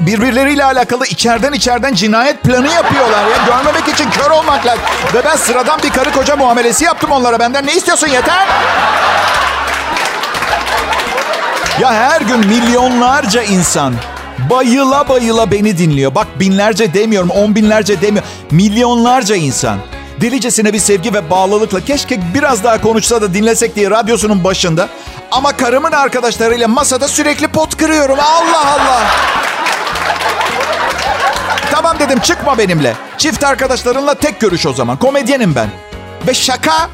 birbirleriyle 0.00 0.64
alakalı 0.64 1.06
içeriden 1.06 1.52
içeriden 1.52 1.94
cinayet 1.94 2.42
planı 2.42 2.68
yapıyorlar 2.68 3.24
ya. 3.26 3.36
Görmemek 3.46 3.88
için 3.88 4.10
kör 4.10 4.30
olmak 4.30 4.66
lazım. 4.66 4.82
Ve 5.14 5.24
ben 5.24 5.36
sıradan 5.36 5.82
bir 5.82 5.90
karı 5.90 6.12
koca 6.12 6.36
muamelesi 6.36 6.84
yaptım 6.84 7.10
onlara. 7.10 7.38
Benden 7.38 7.66
ne 7.66 7.72
istiyorsun 7.72 8.06
yeter? 8.06 8.48
Ya 11.80 11.92
her 11.92 12.20
gün 12.20 12.38
milyonlarca 12.38 13.42
insan 13.42 13.94
bayıla 14.50 15.08
bayıla 15.08 15.50
beni 15.50 15.78
dinliyor. 15.78 16.14
Bak 16.14 16.26
binlerce 16.40 16.94
demiyorum, 16.94 17.30
on 17.30 17.54
binlerce 17.54 18.00
demiyorum. 18.00 18.30
Milyonlarca 18.50 19.36
insan. 19.36 19.78
Delicesine 20.20 20.72
bir 20.72 20.78
sevgi 20.78 21.14
ve 21.14 21.30
bağlılıkla 21.30 21.80
keşke 21.80 22.20
biraz 22.34 22.64
daha 22.64 22.80
konuşsa 22.80 23.22
da 23.22 23.34
dinlesek 23.34 23.76
diye 23.76 23.90
radyosunun 23.90 24.44
başında. 24.44 24.88
Ama 25.30 25.56
karımın 25.56 25.92
arkadaşlarıyla 25.92 26.68
masada 26.68 27.08
sürekli 27.08 27.48
pot 27.48 27.76
kırıyorum. 27.76 28.18
Allah 28.20 28.72
Allah. 28.72 29.06
Tamam 31.72 31.98
dedim 31.98 32.18
çıkma 32.20 32.58
benimle. 32.58 32.94
Çift 33.18 33.44
arkadaşlarınla 33.44 34.14
tek 34.14 34.40
görüş 34.40 34.66
o 34.66 34.72
zaman. 34.72 34.96
Komedyenim 34.96 35.54
ben. 35.54 35.68
Ve 36.26 36.34
şaka 36.34 36.88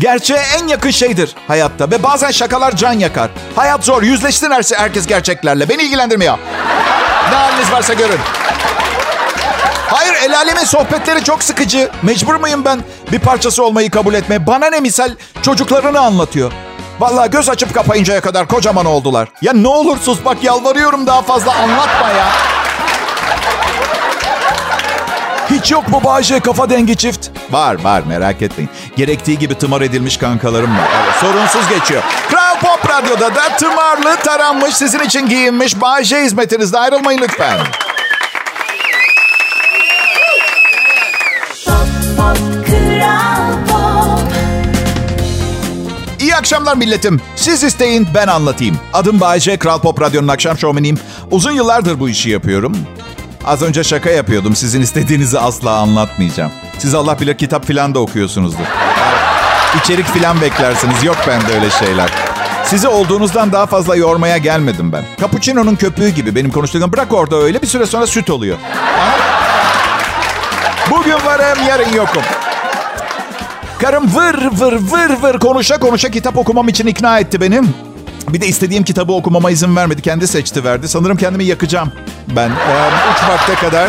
gerçeğe 0.00 0.40
en 0.58 0.68
yakın 0.68 0.90
şeydir 0.90 1.34
hayatta. 1.48 1.90
Ve 1.90 2.02
bazen 2.02 2.30
şakalar 2.30 2.76
can 2.76 2.92
yakar. 2.92 3.30
Hayat 3.56 3.84
zor. 3.84 4.02
Yüzleşsin 4.02 4.50
herkes 4.76 5.06
gerçeklerle. 5.06 5.68
Beni 5.68 5.82
ilgilendirmiyor. 5.82 6.38
Ne 7.30 7.36
haliniz 7.36 7.72
varsa 7.72 7.94
görün. 7.94 8.18
Hayır 9.90 10.14
el 10.24 10.36
alemin 10.36 10.64
sohbetleri 10.64 11.24
çok 11.24 11.42
sıkıcı. 11.42 11.90
Mecbur 12.02 12.34
muyum 12.34 12.64
ben 12.64 12.80
bir 13.12 13.18
parçası 13.18 13.64
olmayı 13.64 13.90
kabul 13.90 14.14
etmeye? 14.14 14.46
Bana 14.46 14.70
ne 14.70 14.80
misal 14.80 15.10
çocuklarını 15.42 16.00
anlatıyor. 16.00 16.52
Vallahi 17.00 17.30
göz 17.30 17.48
açıp 17.48 17.74
kapayıncaya 17.74 18.20
kadar 18.20 18.48
kocaman 18.48 18.86
oldular. 18.86 19.28
Ya 19.42 19.52
ne 19.52 19.68
olur 19.68 19.98
sus 19.98 20.24
bak 20.24 20.36
yalvarıyorum 20.42 21.06
daha 21.06 21.22
fazla 21.22 21.54
anlatma 21.54 22.08
ya. 22.08 22.28
Hiç 25.58 25.70
yok 25.70 25.88
mu 25.88 26.00
Bayce 26.04 26.40
kafa 26.40 26.70
dengi 26.70 26.96
çift? 26.96 27.28
Var 27.50 27.84
var 27.84 28.02
merak 28.08 28.42
etmeyin. 28.42 28.70
Gerektiği 28.96 29.38
gibi 29.38 29.54
tımar 29.54 29.80
edilmiş 29.80 30.16
kankalarım 30.16 30.78
var. 30.78 30.88
Evet, 31.04 31.14
sorunsuz 31.20 31.68
geçiyor. 31.68 32.02
Kral 32.30 32.60
Pop 32.60 32.90
Radyo'da 32.90 33.34
da 33.34 33.56
tımarlı, 33.58 34.16
taranmış, 34.16 34.74
sizin 34.74 35.00
için 35.00 35.28
giyinmiş 35.28 35.80
Bayce 35.80 36.22
hizmetinizde 36.22 36.78
ayrılmayın 36.78 37.20
lütfen. 37.22 37.58
İyi 46.20 46.36
akşamlar 46.36 46.76
milletim. 46.76 47.20
Siz 47.36 47.62
isteyin 47.62 48.08
ben 48.14 48.26
anlatayım. 48.26 48.78
Adım 48.92 49.20
Bayece, 49.20 49.56
Kral 49.56 49.80
Pop 49.80 50.00
Radyo'nun 50.00 50.28
akşam 50.28 50.58
şovmeniyim. 50.58 50.98
Uzun 51.30 51.52
yıllardır 51.52 52.00
bu 52.00 52.08
işi 52.08 52.30
yapıyorum. 52.30 52.76
Az 53.48 53.62
önce 53.62 53.84
şaka 53.84 54.10
yapıyordum. 54.10 54.56
Sizin 54.56 54.80
istediğinizi 54.80 55.38
asla 55.38 55.70
anlatmayacağım. 55.70 56.52
Siz 56.78 56.94
Allah 56.94 57.20
bilir 57.20 57.38
kitap 57.38 57.66
filan 57.66 57.94
da 57.94 57.98
okuyorsunuzdur. 57.98 58.64
İçerik 59.82 60.06
filan 60.06 60.40
beklersiniz. 60.40 61.04
Yok 61.04 61.16
bende 61.28 61.54
öyle 61.54 61.70
şeyler. 61.70 62.10
Sizi 62.64 62.88
olduğunuzdan 62.88 63.52
daha 63.52 63.66
fazla 63.66 63.96
yormaya 63.96 64.38
gelmedim 64.38 64.92
ben. 64.92 65.04
Cappuccino'nun 65.20 65.76
köpüğü 65.76 66.08
gibi 66.08 66.34
benim 66.34 66.50
konuştuğum 66.50 66.92
bırak 66.92 67.12
orada 67.12 67.36
öyle 67.36 67.62
bir 67.62 67.66
süre 67.66 67.86
sonra 67.86 68.06
süt 68.06 68.30
oluyor. 68.30 68.58
Bugün 70.90 71.26
varım 71.26 71.58
yarın 71.68 71.92
yokum. 71.92 72.22
Karım 73.78 74.14
vır 74.14 74.48
vır 74.52 74.72
vır 74.72 75.22
vır 75.22 75.38
konuşa 75.38 75.78
konuşa 75.78 76.10
kitap 76.10 76.36
okumam 76.36 76.68
için 76.68 76.86
ikna 76.86 77.18
etti 77.18 77.40
benim. 77.40 77.74
Bir 78.32 78.40
de 78.40 78.46
istediğim 78.46 78.84
kitabı 78.84 79.12
okumama 79.12 79.50
izin 79.50 79.76
vermedi. 79.76 80.02
Kendi 80.02 80.28
seçti 80.28 80.64
verdi. 80.64 80.88
Sanırım 80.88 81.16
kendimi 81.16 81.44
yakacağım 81.44 81.92
ben. 82.28 82.48
Ee, 82.50 82.90
üç 83.12 83.28
vakte 83.28 83.54
kadar 83.54 83.88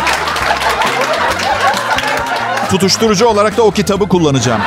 tutuşturucu 2.70 3.26
olarak 3.26 3.58
da 3.58 3.62
o 3.62 3.72
kitabı 3.72 4.08
kullanacağım. 4.10 4.62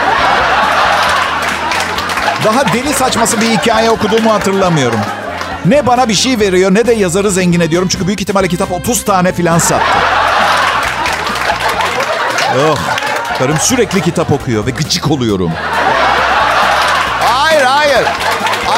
Daha 2.44 2.72
deli 2.72 2.92
saçması 2.92 3.40
bir 3.40 3.46
hikaye 3.46 3.90
okuduğumu 3.90 4.32
hatırlamıyorum. 4.32 5.00
Ne 5.64 5.86
bana 5.86 6.08
bir 6.08 6.14
şey 6.14 6.40
veriyor 6.40 6.74
ne 6.74 6.86
de 6.86 6.92
yazarı 6.92 7.30
zengin 7.30 7.60
ediyorum. 7.60 7.88
Çünkü 7.88 8.06
büyük 8.06 8.20
ihtimalle 8.20 8.48
kitap 8.48 8.72
30 8.72 9.04
tane 9.04 9.32
filan 9.32 9.58
sattı. 9.58 9.98
Oh, 12.68 12.76
karım 13.38 13.58
sürekli 13.58 14.00
kitap 14.02 14.32
okuyor 14.32 14.66
ve 14.66 14.70
gıcık 14.70 15.10
oluyorum. 15.10 15.52
Hayır 17.20 17.62
hayır. 17.62 18.06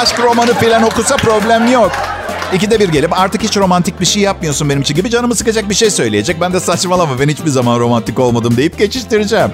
Aşk 0.05 0.21
romanı 0.21 0.55
filan 0.55 0.83
okusa 0.83 1.17
problem 1.17 1.73
yok. 1.73 1.93
İkide 2.53 2.81
bir 2.81 2.89
gelip 2.89 3.19
artık 3.21 3.43
hiç 3.43 3.57
romantik 3.57 4.01
bir 4.01 4.07
şey 4.07 4.23
yapmıyorsun 4.23 4.69
benim 4.69 4.83
için 4.83 4.95
gibi 4.95 5.11
canımı 5.11 5.35
sıkacak 5.35 5.71
bir 5.71 5.75
şey 5.75 5.91
söyleyecek. 5.91 6.41
Ben 6.41 6.53
de 6.53 6.61
saçmalama 6.61 7.19
ben 7.21 7.29
hiçbir 7.29 7.51
zaman 7.51 7.81
romantik 7.81 8.19
olmadım 8.19 8.57
deyip 8.57 8.79
geçiştireceğim. 8.79 9.51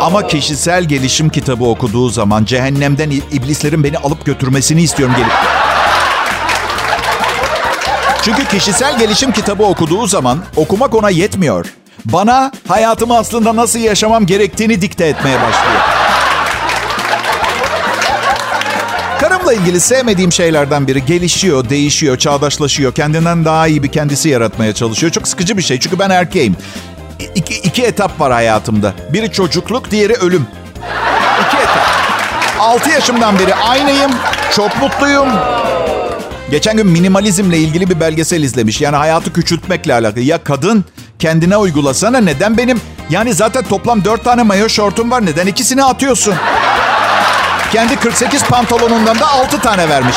Ama 0.00 0.26
kişisel 0.26 0.84
gelişim 0.84 1.28
kitabı 1.28 1.64
okuduğu 1.64 2.08
zaman 2.08 2.44
cehennemden 2.44 3.10
iblislerin 3.10 3.84
beni 3.84 3.98
alıp 3.98 4.24
götürmesini 4.26 4.82
istiyorum 4.82 5.14
gelip. 5.18 5.32
Çünkü 8.22 8.44
kişisel 8.44 8.98
gelişim 8.98 9.32
kitabı 9.32 9.64
okuduğu 9.64 10.06
zaman 10.06 10.38
okumak 10.56 10.94
ona 10.94 11.10
yetmiyor. 11.10 11.66
Bana 12.04 12.52
hayatımı 12.68 13.18
aslında 13.18 13.56
nasıl 13.56 13.78
yaşamam 13.78 14.26
gerektiğini 14.26 14.80
dikte 14.80 15.06
etmeye 15.06 15.36
başlıyor. 15.36 16.03
Karımla 19.44 19.62
ilgili 19.62 19.80
sevmediğim 19.80 20.32
şeylerden 20.32 20.86
biri 20.86 21.04
gelişiyor, 21.04 21.68
değişiyor, 21.68 22.18
çağdaşlaşıyor. 22.18 22.94
Kendinden 22.94 23.44
daha 23.44 23.66
iyi 23.66 23.82
bir 23.82 23.88
kendisi 23.88 24.28
yaratmaya 24.28 24.72
çalışıyor. 24.74 25.12
Çok 25.12 25.28
sıkıcı 25.28 25.56
bir 25.56 25.62
şey 25.62 25.80
çünkü 25.80 25.98
ben 25.98 26.10
erkeğim. 26.10 26.56
İki, 27.34 27.54
iki 27.54 27.82
etap 27.82 28.20
var 28.20 28.32
hayatımda. 28.32 28.94
Biri 29.12 29.32
çocukluk, 29.32 29.90
diğeri 29.90 30.12
ölüm. 30.12 30.46
İki 31.46 31.56
etap. 31.56 31.86
6 32.58 32.90
yaşımdan 32.90 33.38
beri 33.38 33.54
aynıyım. 33.54 34.10
Çok 34.56 34.82
mutluyum. 34.82 35.28
Geçen 36.50 36.76
gün 36.76 36.86
minimalizmle 36.86 37.58
ilgili 37.58 37.90
bir 37.90 38.00
belgesel 38.00 38.42
izlemiş. 38.42 38.80
Yani 38.80 38.96
hayatı 38.96 39.32
küçültmekle 39.32 39.94
alakalı. 39.94 40.20
Ya 40.20 40.44
kadın 40.44 40.84
kendine 41.18 41.56
uygulasana 41.56 42.18
neden 42.20 42.58
benim... 42.58 42.80
Yani 43.10 43.34
zaten 43.34 43.64
toplam 43.64 44.04
4 44.04 44.24
tane 44.24 44.42
mayo 44.42 44.68
şortum 44.68 45.10
var. 45.10 45.26
Neden 45.26 45.46
ikisini 45.46 45.84
atıyorsun? 45.84 46.34
Kendi 47.74 47.96
48 47.96 48.44
pantolonundan 48.44 49.18
da 49.18 49.30
6 49.30 49.60
tane 49.60 49.88
vermiş. 49.88 50.16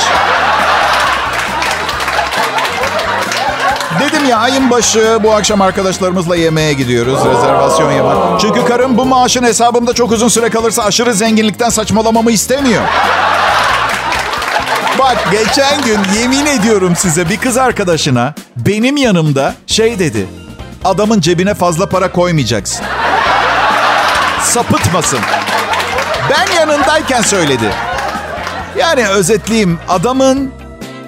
Dedim 3.99 4.25
ya 4.29 4.37
ayın 4.37 4.69
başı 4.69 5.19
bu 5.23 5.33
akşam 5.33 5.61
arkadaşlarımızla 5.61 6.35
yemeğe 6.35 6.73
gidiyoruz. 6.73 7.19
Rezervasyon 7.25 7.91
yemek. 7.91 8.39
Çünkü 8.41 8.65
karım 8.65 8.97
bu 8.97 9.05
maaşın 9.05 9.43
hesabımda 9.43 9.93
çok 9.93 10.11
uzun 10.11 10.27
süre 10.27 10.49
kalırsa 10.49 10.83
aşırı 10.83 11.13
zenginlikten 11.13 11.69
saçmalamamı 11.69 12.31
istemiyor. 12.31 12.83
Bak 14.99 15.17
geçen 15.31 15.81
gün 15.81 15.99
yemin 16.19 16.45
ediyorum 16.45 16.95
size 16.95 17.29
bir 17.29 17.37
kız 17.37 17.57
arkadaşına 17.57 18.33
benim 18.55 18.97
yanımda 18.97 19.55
şey 19.67 19.99
dedi. 19.99 20.27
Adamın 20.85 21.21
cebine 21.21 21.53
fazla 21.53 21.89
para 21.89 22.11
koymayacaksın. 22.11 22.85
Sapıtmasın. 24.43 25.19
Ben 26.29 26.55
yanındayken 26.55 27.21
söyledi. 27.21 27.71
Yani 28.79 29.07
özetleyeyim 29.07 29.79
adamın 29.89 30.51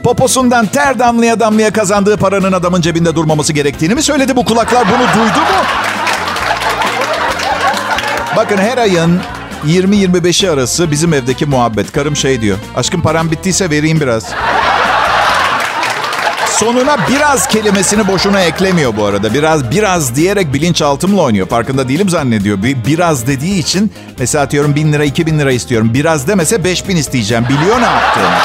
poposundan 0.04 0.66
ter 0.66 1.00
damlaya 1.00 1.40
damlaya 1.40 1.74
kazandığı 1.74 2.18
paranın 2.18 2.52
adamın 2.52 2.82
cebinde 2.82 3.16
durmaması 3.16 3.54
gerektiğini 3.54 3.96
mi 3.96 4.02
söyledi 4.04 4.36
bu 4.36 4.46
kulaklar 4.46 4.88
bunu 4.88 5.24
duydu 5.24 5.40
mu? 5.40 5.64
Bakın 8.36 8.58
her 8.58 8.78
ayın 8.78 9.20
20-25'i 9.68 10.50
arası 10.50 10.92
bizim 10.92 11.14
evdeki 11.14 11.46
muhabbet. 11.46 11.92
Karım 11.92 12.16
şey 12.16 12.42
diyor. 12.42 12.58
Aşkım 12.76 13.02
param 13.02 13.32
bittiyse 13.32 13.70
vereyim 13.70 14.00
biraz. 14.02 14.24
Sonuna 16.60 16.98
biraz 17.10 17.48
kelimesini 17.48 18.08
boşuna 18.08 18.42
eklemiyor 18.42 18.98
bu 18.98 19.06
arada. 19.06 19.34
Biraz 19.34 19.72
biraz 19.72 20.16
diyerek 20.16 20.54
bilinçaltımla 20.54 21.22
oynuyor. 21.22 21.48
Farkında 21.48 21.90
değilim 21.90 22.10
zannediyor. 22.10 22.64
Bir, 22.64 22.86
biraz 22.86 23.28
dediği 23.28 23.60
için 23.60 23.94
mesela 24.18 24.44
atıyorum 24.44 24.76
bin 24.76 24.94
lira 24.94 25.04
iki 25.04 25.26
bin 25.26 25.40
lira 25.40 25.52
istiyorum. 25.52 25.92
Biraz 25.94 26.28
demese 26.28 26.64
beş 26.64 26.88
bin 26.88 26.96
isteyeceğim. 26.96 27.46
Biliyor 27.50 27.82
ne 27.82 27.86
yaptığını. 27.86 28.38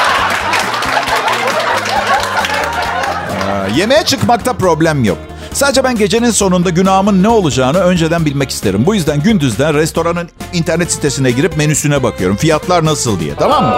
Yemeğe 3.77 4.03
çıkmakta 4.05 4.53
problem 4.53 5.03
yok. 5.03 5.17
Sadece 5.53 5.83
ben 5.83 5.95
gecenin 5.95 6.31
sonunda 6.31 6.69
günahımın 6.69 7.23
ne 7.23 7.29
olacağını 7.29 7.79
önceden 7.79 8.25
bilmek 8.25 8.49
isterim. 8.49 8.85
Bu 8.85 8.95
yüzden 8.95 9.23
gündüzden 9.23 9.73
restoranın 9.73 10.29
internet 10.53 10.91
sitesine 10.91 11.31
girip 11.31 11.57
menüsüne 11.57 12.03
bakıyorum. 12.03 12.35
Fiyatlar 12.37 12.85
nasıl 12.85 13.19
diye 13.19 13.35
tamam 13.35 13.63
mı? 13.65 13.75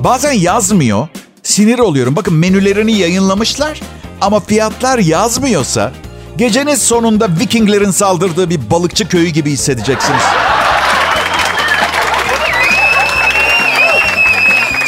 Bazen 0.00 0.32
yazmıyor. 0.32 1.08
Sinir 1.46 1.78
oluyorum. 1.78 2.16
Bakın 2.16 2.34
menülerini 2.34 2.92
yayınlamışlar 2.92 3.80
ama 4.20 4.40
fiyatlar 4.40 4.98
yazmıyorsa 4.98 5.92
gecenin 6.36 6.74
sonunda 6.74 7.28
Vikinglerin 7.40 7.90
saldırdığı 7.90 8.50
bir 8.50 8.70
balıkçı 8.70 9.08
köyü 9.08 9.28
gibi 9.28 9.50
hissedeceksiniz. 9.50 10.22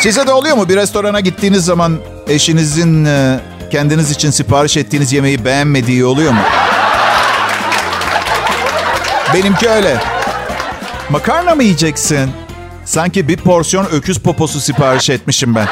Size 0.00 0.26
de 0.26 0.32
oluyor 0.32 0.56
mu 0.56 0.68
bir 0.68 0.76
restorana 0.76 1.20
gittiğiniz 1.20 1.64
zaman 1.64 1.98
eşinizin 2.28 3.04
e, 3.04 3.40
kendiniz 3.70 4.10
için 4.10 4.30
sipariş 4.30 4.76
ettiğiniz 4.76 5.12
yemeği 5.12 5.44
beğenmediği 5.44 6.04
oluyor 6.04 6.32
mu? 6.32 6.40
Benimki 9.34 9.68
öyle. 9.68 9.96
Makarna 11.10 11.54
mı 11.54 11.62
yiyeceksin? 11.62 12.30
Sanki 12.84 13.28
bir 13.28 13.36
porsiyon 13.36 13.86
öküz 13.92 14.18
poposu 14.18 14.60
sipariş 14.60 15.10
etmişim 15.10 15.54
ben. 15.54 15.68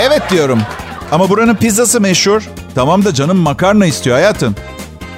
Evet 0.00 0.22
diyorum. 0.30 0.62
Ama 1.12 1.28
buranın 1.28 1.54
pizzası 1.54 2.00
meşhur. 2.00 2.42
Tamam 2.74 3.04
da 3.04 3.14
canım 3.14 3.36
makarna 3.36 3.86
istiyor 3.86 4.16
hayatım. 4.16 4.54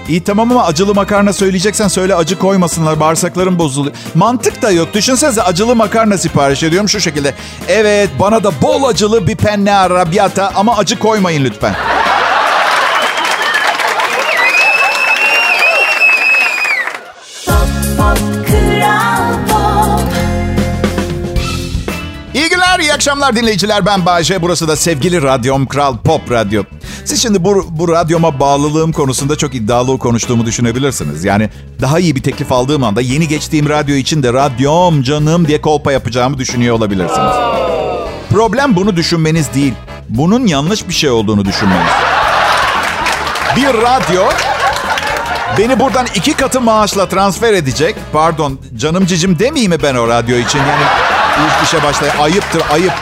İyi 0.08 0.24
tamam 0.24 0.52
ama 0.52 0.64
acılı 0.64 0.94
makarna 0.94 1.32
söyleyeceksen 1.32 1.88
söyle 1.88 2.14
acı 2.14 2.38
koymasınlar. 2.38 3.00
Bağırsaklarım 3.00 3.58
bozuluyor. 3.58 3.94
Mantık 4.14 4.62
da 4.62 4.70
yok. 4.70 4.94
Düşünsenize 4.94 5.42
acılı 5.42 5.76
makarna 5.76 6.18
sipariş 6.18 6.62
ediyorum 6.62 6.88
şu 6.88 7.00
şekilde. 7.00 7.34
Evet 7.68 8.10
bana 8.20 8.44
da 8.44 8.50
bol 8.62 8.84
acılı 8.84 9.26
bir 9.26 9.36
penne 9.36 9.74
arrabbiata 9.74 10.52
ama 10.54 10.76
acı 10.76 10.98
koymayın 10.98 11.44
lütfen. 11.44 11.74
Akşamlar 23.00 23.36
dinleyiciler. 23.36 23.86
Ben 23.86 24.06
Bayce. 24.06 24.42
Burası 24.42 24.68
da 24.68 24.76
sevgili 24.76 25.22
radyom 25.22 25.66
Kral 25.66 25.96
Pop 25.96 26.30
Radyo. 26.30 26.62
Siz 27.04 27.22
şimdi 27.22 27.44
bu, 27.44 27.66
bu 27.70 27.88
radyoma 27.88 28.40
bağlılığım 28.40 28.92
konusunda 28.92 29.36
çok 29.36 29.54
iddialı 29.54 29.98
konuştuğumu 29.98 30.46
düşünebilirsiniz. 30.46 31.24
Yani 31.24 31.50
daha 31.80 31.98
iyi 31.98 32.16
bir 32.16 32.22
teklif 32.22 32.52
aldığım 32.52 32.84
anda 32.84 33.00
yeni 33.00 33.28
geçtiğim 33.28 33.68
radyo 33.68 33.94
için 33.94 34.22
de 34.22 34.32
radyom 34.32 35.02
canım 35.02 35.48
diye 35.48 35.60
kolpa 35.60 35.92
yapacağımı 35.92 36.38
düşünüyor 36.38 36.76
olabilirsiniz. 36.76 37.32
Problem 38.30 38.76
bunu 38.76 38.96
düşünmeniz 38.96 39.54
değil. 39.54 39.74
Bunun 40.08 40.46
yanlış 40.46 40.88
bir 40.88 40.94
şey 40.94 41.10
olduğunu 41.10 41.44
düşünmeniz. 41.44 41.92
Bir 43.56 43.66
radyo 43.66 44.22
beni 45.58 45.80
buradan 45.80 46.06
iki 46.14 46.34
katı 46.34 46.60
maaşla 46.60 47.08
transfer 47.08 47.52
edecek. 47.52 47.96
Pardon 48.12 48.58
canım 48.76 49.06
cicim 49.06 49.38
demeyeyim 49.38 49.72
mi 49.72 49.82
ben 49.82 49.94
o 49.94 50.08
radyo 50.08 50.36
için? 50.36 50.58
Yani 50.58 51.09
ilk 51.46 51.66
işe 51.68 51.82
başlay 51.82 52.10
ayıptır 52.20 52.62
ayıp. 52.72 52.92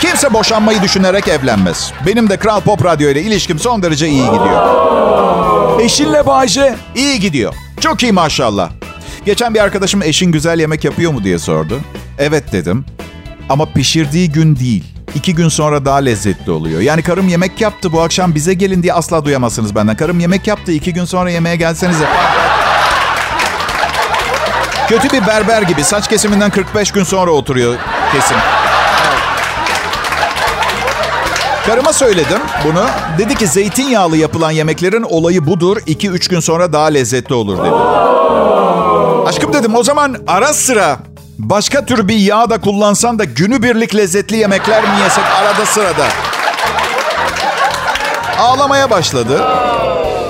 Kimse 0.00 0.32
boşanmayı 0.32 0.82
düşünerek 0.82 1.28
evlenmez. 1.28 1.92
Benim 2.06 2.30
de 2.30 2.36
Kral 2.36 2.60
Pop 2.60 2.84
Radyo 2.84 3.10
ile 3.10 3.22
ilişkim 3.22 3.58
son 3.58 3.82
derece 3.82 4.08
iyi 4.08 4.24
gidiyor. 4.24 4.80
Eşinle 5.80 6.26
Bayce 6.26 6.74
iyi 6.94 7.20
gidiyor. 7.20 7.54
Çok 7.80 8.02
iyi 8.02 8.12
maşallah. 8.12 8.70
Geçen 9.26 9.54
bir 9.54 9.60
arkadaşım 9.60 10.02
eşin 10.02 10.32
güzel 10.32 10.60
yemek 10.60 10.84
yapıyor 10.84 11.12
mu 11.12 11.24
diye 11.24 11.38
sordu. 11.38 11.80
Evet 12.18 12.52
dedim. 12.52 12.84
Ama 13.48 13.66
pişirdiği 13.66 14.32
gün 14.32 14.56
değil. 14.56 14.84
İki 15.14 15.34
gün 15.34 15.48
sonra 15.48 15.84
daha 15.84 15.96
lezzetli 15.96 16.52
oluyor. 16.52 16.80
Yani 16.80 17.02
karım 17.02 17.28
yemek 17.28 17.60
yaptı 17.60 17.92
bu 17.92 18.00
akşam 18.02 18.34
bize 18.34 18.54
gelin 18.54 18.82
diye 18.82 18.92
asla 18.94 19.24
duyamazsınız 19.24 19.74
benden. 19.74 19.96
Karım 19.96 20.20
yemek 20.20 20.46
yaptı 20.46 20.72
iki 20.72 20.92
gün 20.92 21.04
sonra 21.04 21.30
yemeğe 21.30 21.56
gelsenize. 21.56 22.04
Kötü 24.90 25.10
bir 25.10 25.26
berber 25.26 25.62
gibi 25.62 25.84
saç 25.84 26.08
kesiminden 26.08 26.50
45 26.50 26.92
gün 26.92 27.04
sonra 27.04 27.30
oturuyor 27.30 27.76
kesim. 28.12 28.36
Karıma 31.66 31.92
söyledim 31.92 32.38
bunu. 32.64 32.84
Dedi 33.18 33.34
ki 33.34 33.46
zeytinyağlı 33.46 34.16
yapılan 34.16 34.50
yemeklerin 34.50 35.02
olayı 35.02 35.46
budur. 35.46 35.76
2-3 35.76 36.30
gün 36.30 36.40
sonra 36.40 36.72
daha 36.72 36.86
lezzetli 36.86 37.34
olur 37.34 37.58
dedi. 37.58 37.74
Aşkım 39.28 39.52
dedim 39.52 39.74
o 39.74 39.82
zaman 39.82 40.16
ara 40.26 40.52
sıra 40.52 40.98
başka 41.38 41.84
tür 41.84 42.08
bir 42.08 42.16
yağ 42.16 42.50
da 42.50 42.60
kullansan 42.60 43.18
da 43.18 43.24
günübirlik 43.24 43.96
lezzetli 43.96 44.36
yemekler 44.36 44.82
mi 44.82 45.00
yesek 45.02 45.24
arada 45.24 45.66
sırada? 45.66 46.06
Ağlamaya 48.38 48.90
başladı. 48.90 49.42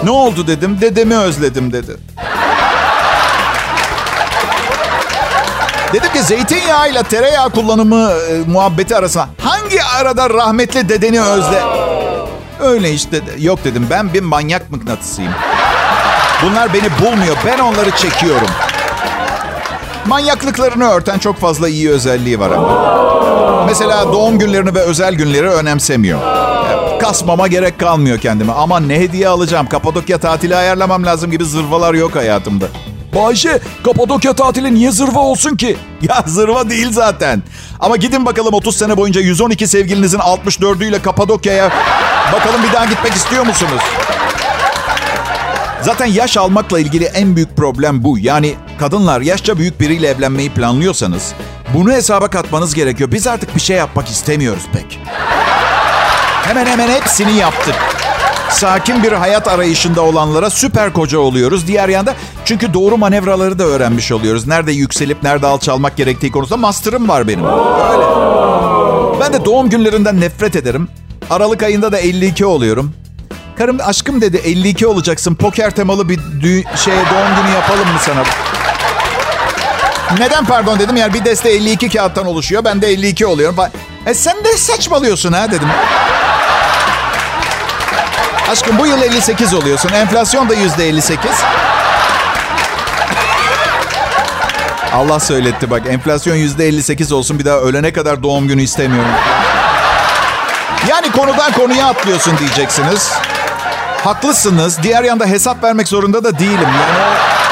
Ne 0.05 0.11
oldu 0.11 0.47
dedim. 0.47 0.79
Dedemi 0.81 1.17
özledim 1.17 1.73
dedi. 1.73 1.97
Dedim 5.93 6.13
ki 6.13 6.23
zeytinyağıyla 6.23 7.03
tereyağı 7.03 7.51
kullanımı 7.51 8.11
e, 8.31 8.51
muhabbeti 8.51 8.97
arasında 8.97 9.29
hangi 9.43 9.85
arada 9.85 10.31
rahmetli 10.31 10.89
dedeni 10.89 11.21
özle? 11.21 11.63
Öyle 12.61 12.91
işte. 12.93 13.21
Yok 13.39 13.65
dedim 13.65 13.87
ben 13.91 14.13
bir 14.15 14.23
manyak 14.23 14.71
mıknatısıyım. 14.71 15.33
Bunlar 16.45 16.75
beni 16.75 16.91
bulmuyor. 17.01 17.37
Ben 17.47 17.59
onları 17.59 17.91
çekiyorum. 17.91 18.49
Manyaklıklarını 20.07 20.91
örten 20.91 21.19
çok 21.19 21.37
fazla 21.37 21.69
iyi 21.69 21.91
özelliği 21.91 22.41
var 22.41 22.51
ama. 22.51 23.65
Mesela 23.67 24.13
doğum 24.13 24.39
günlerini 24.39 24.75
ve 24.75 24.81
özel 24.81 25.15
günleri 25.15 25.49
önemsemiyor. 25.49 26.21
Kasmama 27.01 27.47
gerek 27.47 27.79
kalmıyor 27.81 28.19
kendime. 28.19 28.53
Ama 28.53 28.81
ne 28.81 28.95
hediye 29.01 29.29
alacağım? 29.29 29.67
Kapadokya 29.69 30.19
tatili 30.19 30.57
ayarlamam 30.57 31.07
lazım 31.07 31.31
gibi 31.31 31.45
zırvalar 31.45 31.95
yok 31.95 32.17
hayatımda. 32.17 32.67
Bayşe, 33.15 33.61
Kapadokya 33.85 34.33
tatili 34.33 34.75
niye 34.75 34.91
zırva 34.91 35.19
olsun 35.21 35.57
ki? 35.57 35.77
Ya 36.03 36.25
zırva 36.27 36.71
değil 36.71 36.93
zaten. 36.93 37.43
Ama 37.81 37.97
gidin 37.97 38.27
bakalım 38.27 38.55
30 38.55 38.77
sene 38.77 38.97
boyunca 38.97 39.21
112 39.21 39.67
sevgilinizin 39.67 40.19
64'üyle 40.19 41.03
Kapadokya'ya. 41.03 41.71
Bakalım 42.33 42.63
bir 42.63 42.73
daha 42.73 42.85
gitmek 42.85 43.13
istiyor 43.13 43.47
musunuz? 43.47 43.83
Zaten 45.83 46.07
yaş 46.07 46.37
almakla 46.37 46.81
ilgili 46.81 47.05
en 47.05 47.37
büyük 47.37 47.57
problem 47.57 48.05
bu. 48.05 48.19
Yani 48.19 48.55
kadınlar 48.79 49.21
yaşça 49.21 49.59
büyük 49.59 49.81
biriyle 49.81 50.09
evlenmeyi 50.09 50.51
planlıyorsanız 50.51 51.33
bunu 51.75 51.93
hesaba 51.93 52.29
katmanız 52.31 52.75
gerekiyor. 52.75 53.13
Biz 53.13 53.27
artık 53.27 53.55
bir 53.57 53.61
şey 53.61 53.77
yapmak 53.77 54.09
istemiyoruz 54.09 54.63
pek. 54.73 54.99
Hemen 56.45 56.67
hemen 56.67 56.89
hepsini 56.89 57.33
yaptık. 57.37 57.75
Sakin 58.51 59.03
bir 59.03 59.13
hayat 59.13 59.49
arayışında 59.49 60.03
olanlara 60.03 60.51
süper 60.51 60.93
koca 60.93 61.19
oluyoruz. 61.19 61.67
Diğer 61.67 61.89
yanda 61.89 62.15
çünkü 62.45 62.75
doğru 62.75 62.97
manevraları 62.97 63.59
da 63.59 63.65
öğrenmiş 63.65 64.13
oluyoruz. 64.13 64.47
Nerede 64.47 64.73
yükselip 64.73 65.23
nerede 65.23 65.47
alçalmak 65.47 65.97
gerektiği 65.97 66.31
konusunda 66.33 66.57
master'ım 66.61 67.09
var 67.09 67.29
benim. 67.29 67.45
Öyle. 67.45 68.05
Ben 69.21 69.33
de 69.33 69.45
doğum 69.45 69.71
günlerinden 69.71 70.21
nefret 70.21 70.57
ederim. 70.57 70.89
Aralık 71.31 71.63
ayında 71.63 71.93
da 71.93 71.99
52 71.99 72.47
oluyorum. 72.47 72.93
Karım 73.59 73.79
aşkım 73.87 74.21
dedi 74.21 74.37
52 74.37 74.87
olacaksın. 74.87 75.35
Poker 75.35 75.71
temalı 75.71 76.09
bir 76.09 76.19
dü- 76.19 76.77
şeye 76.77 76.97
doğum 76.97 77.37
günü 77.43 77.55
yapalım 77.55 77.89
mı 77.93 77.99
sana? 78.01 78.23
Neden 80.19 80.45
pardon 80.45 80.79
dedim. 80.79 80.97
Yani 80.97 81.15
bir 81.15 81.25
deste 81.25 81.51
52 81.51 81.89
kağıttan 81.89 82.27
oluşuyor. 82.27 82.65
Ben 82.65 82.83
de 82.83 82.87
52 82.89 83.27
oluyorum. 83.27 83.57
E 84.07 84.15
sen 84.15 84.45
de 84.45 84.57
saçmalıyorsun 84.57 85.33
ha 85.33 85.51
dedim. 85.51 85.69
Aşkım 88.51 88.79
bu 88.79 88.87
yıl 88.87 89.03
58 89.03 89.55
oluyorsun. 89.55 89.89
Enflasyon 89.89 90.49
da 90.49 90.55
yüzde 90.55 90.89
58. 90.89 91.31
Allah 94.95 95.21
söyletti 95.21 95.71
bak. 95.71 95.83
Enflasyon 95.89 96.37
yüzde 96.37 96.67
58 96.67 97.13
olsun. 97.13 97.39
Bir 97.39 97.45
daha 97.45 97.57
ölene 97.57 97.93
kadar 97.93 98.23
doğum 98.23 98.49
günü 98.49 98.63
istemiyorum. 98.63 99.11
Yani 100.89 101.13
konudan 101.13 101.53
konuya 101.53 101.87
atlıyorsun 101.87 102.39
diyeceksiniz. 102.39 103.13
Haklısınız. 104.05 104.79
Diğer 104.83 105.03
yanda 105.03 105.27
hesap 105.27 105.65
vermek 105.65 105.89
zorunda 105.89 106.25
da 106.25 106.39
değilim. 106.39 106.59
Yani. 106.61 107.50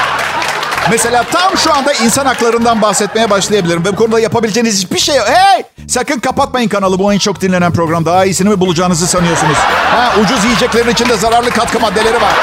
Mesela 0.91 1.23
tam 1.31 1.57
şu 1.57 1.73
anda 1.73 1.93
insan 1.93 2.25
haklarından 2.25 2.81
bahsetmeye 2.81 3.29
başlayabilirim. 3.29 3.85
Ve 3.85 3.91
bu 3.91 3.95
konuda 3.95 4.19
yapabileceğiniz 4.19 4.83
hiçbir 4.83 4.99
şey 4.99 5.15
yok. 5.15 5.27
Hey! 5.29 5.63
Sakın 5.87 6.19
kapatmayın 6.19 6.69
kanalı. 6.69 6.99
Bu 6.99 7.13
en 7.13 7.17
çok 7.17 7.41
dinlenen 7.41 7.71
program. 7.73 8.05
Daha 8.05 8.25
iyisini 8.25 8.49
mi 8.49 8.59
bulacağınızı 8.59 9.07
sanıyorsunuz? 9.07 9.57
Ha, 9.91 10.13
ucuz 10.21 10.43
yiyeceklerin 10.45 10.91
içinde 10.91 11.17
zararlı 11.17 11.49
katkı 11.49 11.79
maddeleri 11.79 12.15
var. 12.21 12.33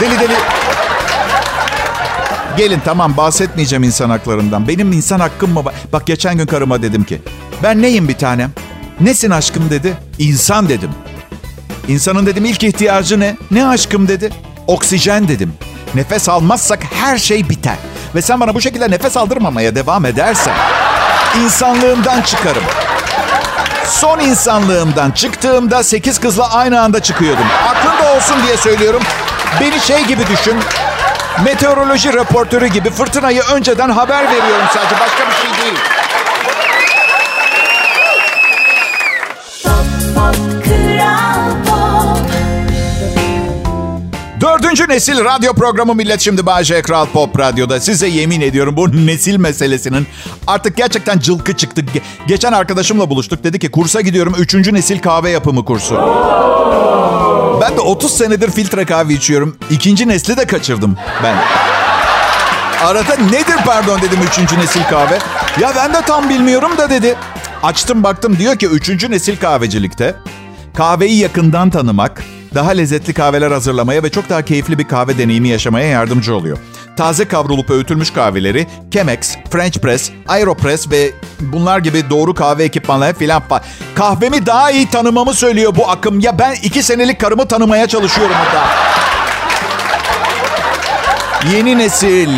Deli 0.00 0.20
deli. 0.20 0.34
Gelin 2.56 2.80
tamam 2.84 3.16
bahsetmeyeceğim 3.16 3.82
insan 3.82 4.10
haklarından. 4.10 4.68
Benim 4.68 4.92
insan 4.92 5.20
hakkım 5.20 5.52
mı? 5.52 5.62
Bak 5.92 6.06
geçen 6.06 6.38
gün 6.38 6.46
karıma 6.46 6.82
dedim 6.82 7.04
ki. 7.04 7.22
Ben 7.62 7.82
neyim 7.82 8.08
bir 8.08 8.18
tanem? 8.18 8.50
Nesin 9.00 9.30
aşkım 9.30 9.70
dedi. 9.70 9.96
İnsan 10.18 10.68
dedim. 10.68 10.90
İnsanın 11.88 12.26
dedim 12.26 12.44
ilk 12.44 12.64
ihtiyacı 12.64 13.20
ne? 13.20 13.36
Ne 13.50 13.66
aşkım 13.66 14.08
dedi. 14.08 14.32
Oksijen 14.66 15.28
dedim. 15.28 15.54
Nefes 15.94 16.28
almazsak 16.28 16.80
her 16.94 17.18
şey 17.18 17.48
biter. 17.48 17.76
Ve 18.14 18.22
sen 18.22 18.40
bana 18.40 18.54
bu 18.54 18.60
şekilde 18.60 18.90
nefes 18.90 19.16
aldırmamaya 19.16 19.74
devam 19.74 20.04
edersen 20.04 20.54
insanlığımdan 21.44 22.22
çıkarım. 22.22 22.62
Son 23.88 24.18
insanlığımdan 24.18 25.10
çıktığımda 25.10 25.82
8 25.82 26.20
kızla 26.20 26.52
aynı 26.54 26.80
anda 26.80 27.00
çıkıyordum. 27.00 27.46
Aklında 27.68 28.16
olsun 28.16 28.36
diye 28.46 28.56
söylüyorum. 28.56 29.02
Beni 29.60 29.80
şey 29.80 30.04
gibi 30.04 30.26
düşün. 30.26 30.56
Meteoroloji 31.44 32.14
raportörü 32.14 32.66
gibi 32.66 32.90
fırtınayı 32.90 33.42
önceden 33.52 33.90
haber 33.90 34.24
veriyorum 34.24 34.66
sadece. 34.74 35.00
Başka 35.00 35.26
bir 35.30 35.34
şey 35.34 35.64
değil. 35.64 35.78
Dördüncü 44.44 44.88
nesil 44.88 45.24
radyo 45.24 45.54
programı 45.54 45.94
Millet 45.94 46.20
Şimdi 46.20 46.46
Bağcay 46.46 46.82
Kral 46.82 47.06
Pop 47.06 47.38
Radyo'da. 47.38 47.80
Size 47.80 48.08
yemin 48.08 48.40
ediyorum 48.40 48.76
bu 48.76 49.06
nesil 49.06 49.36
meselesinin 49.36 50.06
artık 50.46 50.76
gerçekten 50.76 51.18
cılkı 51.18 51.56
çıktı. 51.56 51.80
Ge- 51.80 52.00
geçen 52.26 52.52
arkadaşımla 52.52 53.10
buluştuk. 53.10 53.44
Dedi 53.44 53.58
ki 53.58 53.70
kursa 53.70 54.00
gidiyorum. 54.00 54.34
Üçüncü 54.38 54.74
nesil 54.74 54.98
kahve 54.98 55.30
yapımı 55.30 55.64
kursu. 55.64 55.94
Ben 57.60 57.76
de 57.76 57.80
30 57.80 58.16
senedir 58.16 58.50
filtre 58.50 58.84
kahve 58.84 59.12
içiyorum. 59.12 59.56
İkinci 59.70 60.08
nesli 60.08 60.36
de 60.36 60.46
kaçırdım 60.46 60.96
ben. 61.22 61.36
Arada 62.86 63.16
nedir 63.16 63.56
pardon 63.66 64.00
dedim 64.02 64.18
üçüncü 64.28 64.58
nesil 64.58 64.82
kahve. 64.90 65.18
Ya 65.60 65.72
ben 65.76 65.94
de 65.94 66.02
tam 66.06 66.28
bilmiyorum 66.28 66.78
da 66.78 66.90
dedi. 66.90 67.16
Açtım 67.62 68.02
baktım 68.02 68.38
diyor 68.38 68.56
ki 68.56 68.66
üçüncü 68.66 69.10
nesil 69.10 69.36
kahvecilikte 69.36 70.14
kahveyi 70.74 71.18
yakından 71.18 71.70
tanımak, 71.70 72.24
daha 72.54 72.70
lezzetli 72.70 73.14
kahveler 73.14 73.50
hazırlamaya 73.50 74.02
ve 74.02 74.10
çok 74.10 74.28
daha 74.28 74.42
keyifli 74.42 74.78
bir 74.78 74.88
kahve 74.88 75.18
deneyimi 75.18 75.48
yaşamaya 75.48 75.88
yardımcı 75.88 76.34
oluyor. 76.34 76.58
Taze 76.96 77.28
kavrulup 77.28 77.70
öğütülmüş 77.70 78.10
kahveleri 78.10 78.66
Chemex, 78.90 79.36
French 79.50 79.78
Press, 79.78 80.10
Aeropress 80.28 80.90
ve 80.90 81.10
bunlar 81.40 81.78
gibi 81.78 82.10
doğru 82.10 82.34
kahve 82.34 82.64
ekipmanları 82.64 83.14
filan 83.14 83.42
var. 83.50 83.62
Kahvemi 83.94 84.46
daha 84.46 84.70
iyi 84.70 84.90
tanımamı 84.90 85.34
söylüyor 85.34 85.74
bu 85.76 85.90
akım. 85.90 86.20
Ya 86.20 86.38
ben 86.38 86.54
iki 86.62 86.82
senelik 86.82 87.20
karımı 87.20 87.48
tanımaya 87.48 87.86
çalışıyorum 87.86 88.36
burada. 88.44 88.66
Yeni 91.56 91.78
nesil. 91.78 92.30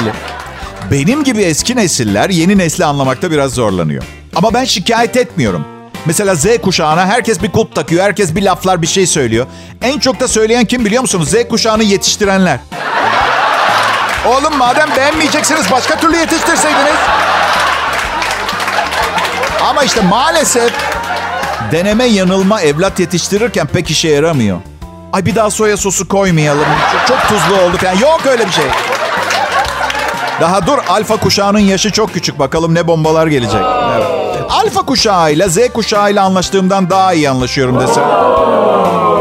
Benim 0.90 1.24
gibi 1.24 1.42
eski 1.42 1.76
nesiller 1.76 2.30
yeni 2.30 2.58
nesli 2.58 2.84
anlamakta 2.84 3.30
biraz 3.30 3.54
zorlanıyor. 3.54 4.04
Ama 4.34 4.54
ben 4.54 4.64
şikayet 4.64 5.16
etmiyorum. 5.16 5.75
Mesela 6.06 6.34
Z 6.34 6.46
kuşağına 6.62 7.06
herkes 7.06 7.42
bir 7.42 7.52
kulp 7.52 7.74
takıyor, 7.74 8.04
herkes 8.04 8.34
bir 8.34 8.42
laflar 8.42 8.82
bir 8.82 8.86
şey 8.86 9.06
söylüyor. 9.06 9.46
En 9.82 9.98
çok 9.98 10.20
da 10.20 10.28
söyleyen 10.28 10.64
kim 10.64 10.84
biliyor 10.84 11.02
musunuz? 11.02 11.30
Z 11.30 11.48
kuşağını 11.48 11.82
yetiştirenler. 11.82 12.58
Oğlum 14.26 14.56
madem 14.56 14.88
beğenmeyeceksiniz 14.96 15.70
başka 15.70 15.98
türlü 15.98 16.16
yetiştirseydiniz. 16.16 16.96
Ama 19.70 19.84
işte 19.84 20.00
maalesef 20.00 20.72
deneme 21.72 22.04
yanılma 22.04 22.60
evlat 22.60 23.00
yetiştirirken 23.00 23.66
pek 23.66 23.90
işe 23.90 24.08
yaramıyor. 24.08 24.58
Ay 25.12 25.26
bir 25.26 25.34
daha 25.34 25.50
soya 25.50 25.76
sosu 25.76 26.08
koymayalım. 26.08 26.64
Çok, 26.92 27.06
çok 27.08 27.28
tuzlu 27.28 27.62
oldu 27.62 27.76
falan. 27.76 27.98
Yok 27.98 28.20
öyle 28.26 28.46
bir 28.46 28.52
şey. 28.52 28.64
Daha 30.40 30.66
dur 30.66 30.78
alfa 30.88 31.16
kuşağının 31.16 31.58
yaşı 31.58 31.90
çok 31.92 32.14
küçük. 32.14 32.38
Bakalım 32.38 32.74
ne 32.74 32.88
bombalar 32.88 33.26
gelecek. 33.26 33.60
Evet. 33.96 34.15
Alfa 34.50 34.82
kuşağıyla 34.82 35.48
Z 35.48 35.58
kuşağıyla 35.74 36.24
anlaştığımdan 36.24 36.90
daha 36.90 37.12
iyi 37.12 37.30
anlaşıyorum 37.30 37.80
desem. 37.80 38.04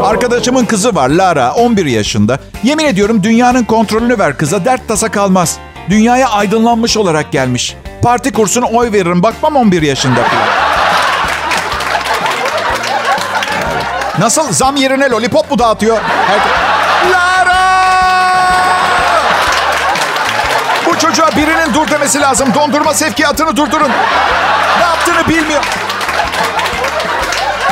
Arkadaşımın 0.03 0.65
kızı 0.65 0.95
var 0.95 1.09
Lara 1.09 1.53
11 1.53 1.85
yaşında. 1.85 2.39
Yemin 2.63 2.85
ediyorum 2.85 3.23
dünyanın 3.23 3.63
kontrolünü 3.63 4.19
ver 4.19 4.37
kıza 4.37 4.65
dert 4.65 4.87
tasa 4.87 5.11
kalmaz. 5.11 5.57
Dünyaya 5.89 6.29
aydınlanmış 6.29 6.97
olarak 6.97 7.31
gelmiş. 7.31 7.75
Parti 8.01 8.33
kursuna 8.33 8.65
oy 8.65 8.91
veririm 8.91 9.23
bakmam 9.23 9.55
11 9.55 9.81
yaşında 9.81 10.15
falan. 10.23 10.47
Nasıl 14.19 14.51
zam 14.53 14.75
yerine 14.75 15.09
lollipop 15.09 15.51
mu 15.51 15.59
dağıtıyor? 15.59 15.97
Lara! 17.11 17.65
Bu 20.85 20.99
çocuğa 20.99 21.29
birinin 21.37 21.73
dur 21.73 21.91
demesi 21.91 22.21
lazım. 22.21 22.47
Dondurma 22.55 22.93
sevkiyatını 22.93 23.55
durdurun. 23.57 23.91
Yaptığını 25.07 25.27
bilmiyor. 25.37 25.63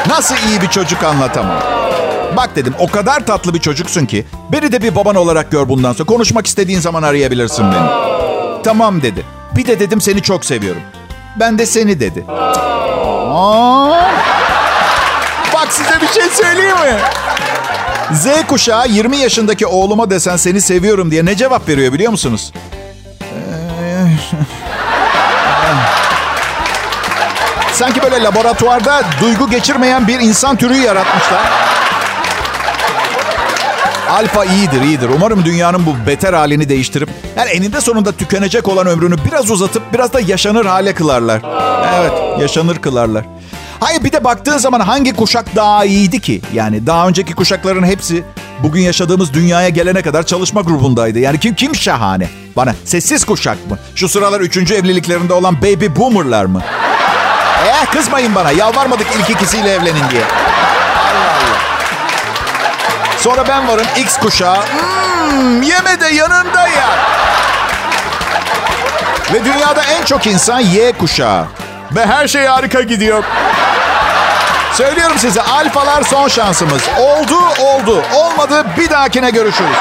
Nasıl 0.07 0.35
iyi 0.49 0.61
bir 0.61 0.67
çocuk 0.67 1.03
anlatamam. 1.03 1.59
Bak 2.37 2.49
dedim 2.55 2.73
o 2.79 2.87
kadar 2.87 3.25
tatlı 3.25 3.53
bir 3.53 3.59
çocuksun 3.59 4.05
ki 4.05 4.25
beni 4.51 4.71
de 4.71 4.81
bir 4.81 4.95
baban 4.95 5.15
olarak 5.15 5.51
gör 5.51 5.69
bundan 5.69 5.93
sonra. 5.93 6.05
Konuşmak 6.05 6.47
istediğin 6.47 6.79
zaman 6.79 7.03
arayabilirsin 7.03 7.65
beni. 7.65 7.87
Tamam 8.63 9.01
dedi. 9.01 9.25
Bir 9.55 9.67
de 9.67 9.79
dedim 9.79 10.01
seni 10.01 10.21
çok 10.21 10.45
seviyorum. 10.45 10.81
Ben 11.39 11.59
de 11.59 11.65
seni 11.65 11.99
dedi. 11.99 12.25
Bak 15.53 15.67
size 15.69 16.01
bir 16.01 16.07
şey 16.07 16.29
söyleyeyim 16.29 16.77
mi? 16.77 16.97
Z 18.13 18.27
kuşağı 18.47 18.87
20 18.87 19.17
yaşındaki 19.17 19.67
oğluma 19.67 20.09
desen 20.09 20.37
seni 20.37 20.61
seviyorum 20.61 21.11
diye 21.11 21.25
ne 21.25 21.35
cevap 21.35 21.69
veriyor 21.69 21.93
biliyor 21.93 22.11
musunuz? 22.11 22.51
Sanki 27.73 28.03
böyle 28.03 28.23
laboratuvarda 28.23 29.01
duygu 29.21 29.49
geçirmeyen 29.49 30.07
bir 30.07 30.19
insan 30.19 30.55
türü 30.55 30.73
yaratmışlar. 30.73 31.41
Alfa 34.09 34.45
iyidir, 34.45 34.81
iyidir. 34.81 35.09
Umarım 35.15 35.45
dünyanın 35.45 35.85
bu 35.85 36.07
beter 36.07 36.33
halini 36.33 36.69
değiştirip... 36.69 37.09
Yani 37.37 37.49
eninde 37.49 37.81
sonunda 37.81 38.11
tükenecek 38.11 38.67
olan 38.67 38.87
ömrünü 38.87 39.15
biraz 39.25 39.51
uzatıp 39.51 39.93
biraz 39.93 40.13
da 40.13 40.19
yaşanır 40.19 40.65
hale 40.65 40.93
kılarlar. 40.93 41.41
Evet, 41.99 42.41
yaşanır 42.41 42.77
kılarlar. 42.77 43.25
Hayır 43.79 44.03
bir 44.03 44.11
de 44.11 44.23
baktığın 44.23 44.57
zaman 44.57 44.79
hangi 44.79 45.15
kuşak 45.15 45.55
daha 45.55 45.85
iyiydi 45.85 46.19
ki? 46.19 46.41
Yani 46.53 46.87
daha 46.87 47.07
önceki 47.07 47.33
kuşakların 47.33 47.83
hepsi 47.83 48.23
bugün 48.63 48.81
yaşadığımız 48.81 49.33
dünyaya 49.33 49.69
gelene 49.69 50.01
kadar 50.01 50.25
çalışma 50.25 50.61
grubundaydı. 50.61 51.19
Yani 51.19 51.39
kim 51.39 51.55
kim 51.55 51.75
şahane? 51.75 52.29
Bana 52.55 52.75
sessiz 52.85 53.25
kuşak 53.25 53.69
mı? 53.69 53.77
Şu 53.95 54.09
sıralar 54.09 54.41
üçüncü 54.41 54.73
evliliklerinde 54.73 55.33
olan 55.33 55.61
baby 55.61 55.85
boomerlar 55.95 56.45
mı? 56.45 56.61
Eh 57.65 57.85
kızmayın 57.91 58.35
bana. 58.35 58.51
Yalvarmadık 58.51 59.07
ilk 59.19 59.29
ikisiyle 59.29 59.73
evlenin 59.73 60.09
diye. 60.09 60.23
Sonra 63.17 63.47
ben 63.47 63.67
varım 63.67 63.85
X 63.97 64.17
kuşağı. 64.17 64.57
Hmm, 64.57 65.61
yeme 65.61 65.99
de 66.01 66.07
yanında 66.07 66.61
ya. 66.61 66.89
Ve 69.33 69.45
dünyada 69.45 69.83
en 69.83 70.05
çok 70.05 70.27
insan 70.27 70.59
Y 70.59 70.91
kuşağı. 70.91 71.45
Ve 71.91 72.05
her 72.05 72.27
şey 72.27 72.45
harika 72.45 72.81
gidiyor. 72.81 73.23
Söylüyorum 74.73 75.19
size 75.19 75.41
alfalar 75.41 76.03
son 76.03 76.27
şansımız. 76.27 76.81
Oldu 76.99 77.39
oldu. 77.59 78.03
Olmadı 78.13 78.65
bir 78.77 78.89
dahakine 78.89 79.29
görüşürüz. 79.29 79.77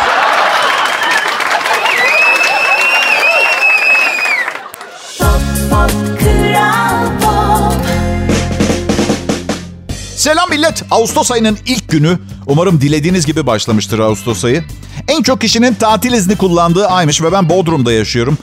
Selam 10.22 10.50
millet. 10.50 10.82
Ağustos 10.90 11.30
ayının 11.32 11.58
ilk 11.66 11.88
günü. 11.88 12.18
Umarım 12.46 12.80
dilediğiniz 12.80 13.26
gibi 13.26 13.46
başlamıştır 13.46 13.98
Ağustos 13.98 14.44
ayı. 14.44 14.64
En 15.08 15.22
çok 15.22 15.40
kişinin 15.40 15.74
tatil 15.74 16.12
izni 16.12 16.37
kullandığı 16.37 16.87
aymış 16.87 17.22
ve 17.22 17.32
ben 17.32 17.48
Bodrum'da 17.48 17.92
yaşıyorum. 17.92 18.38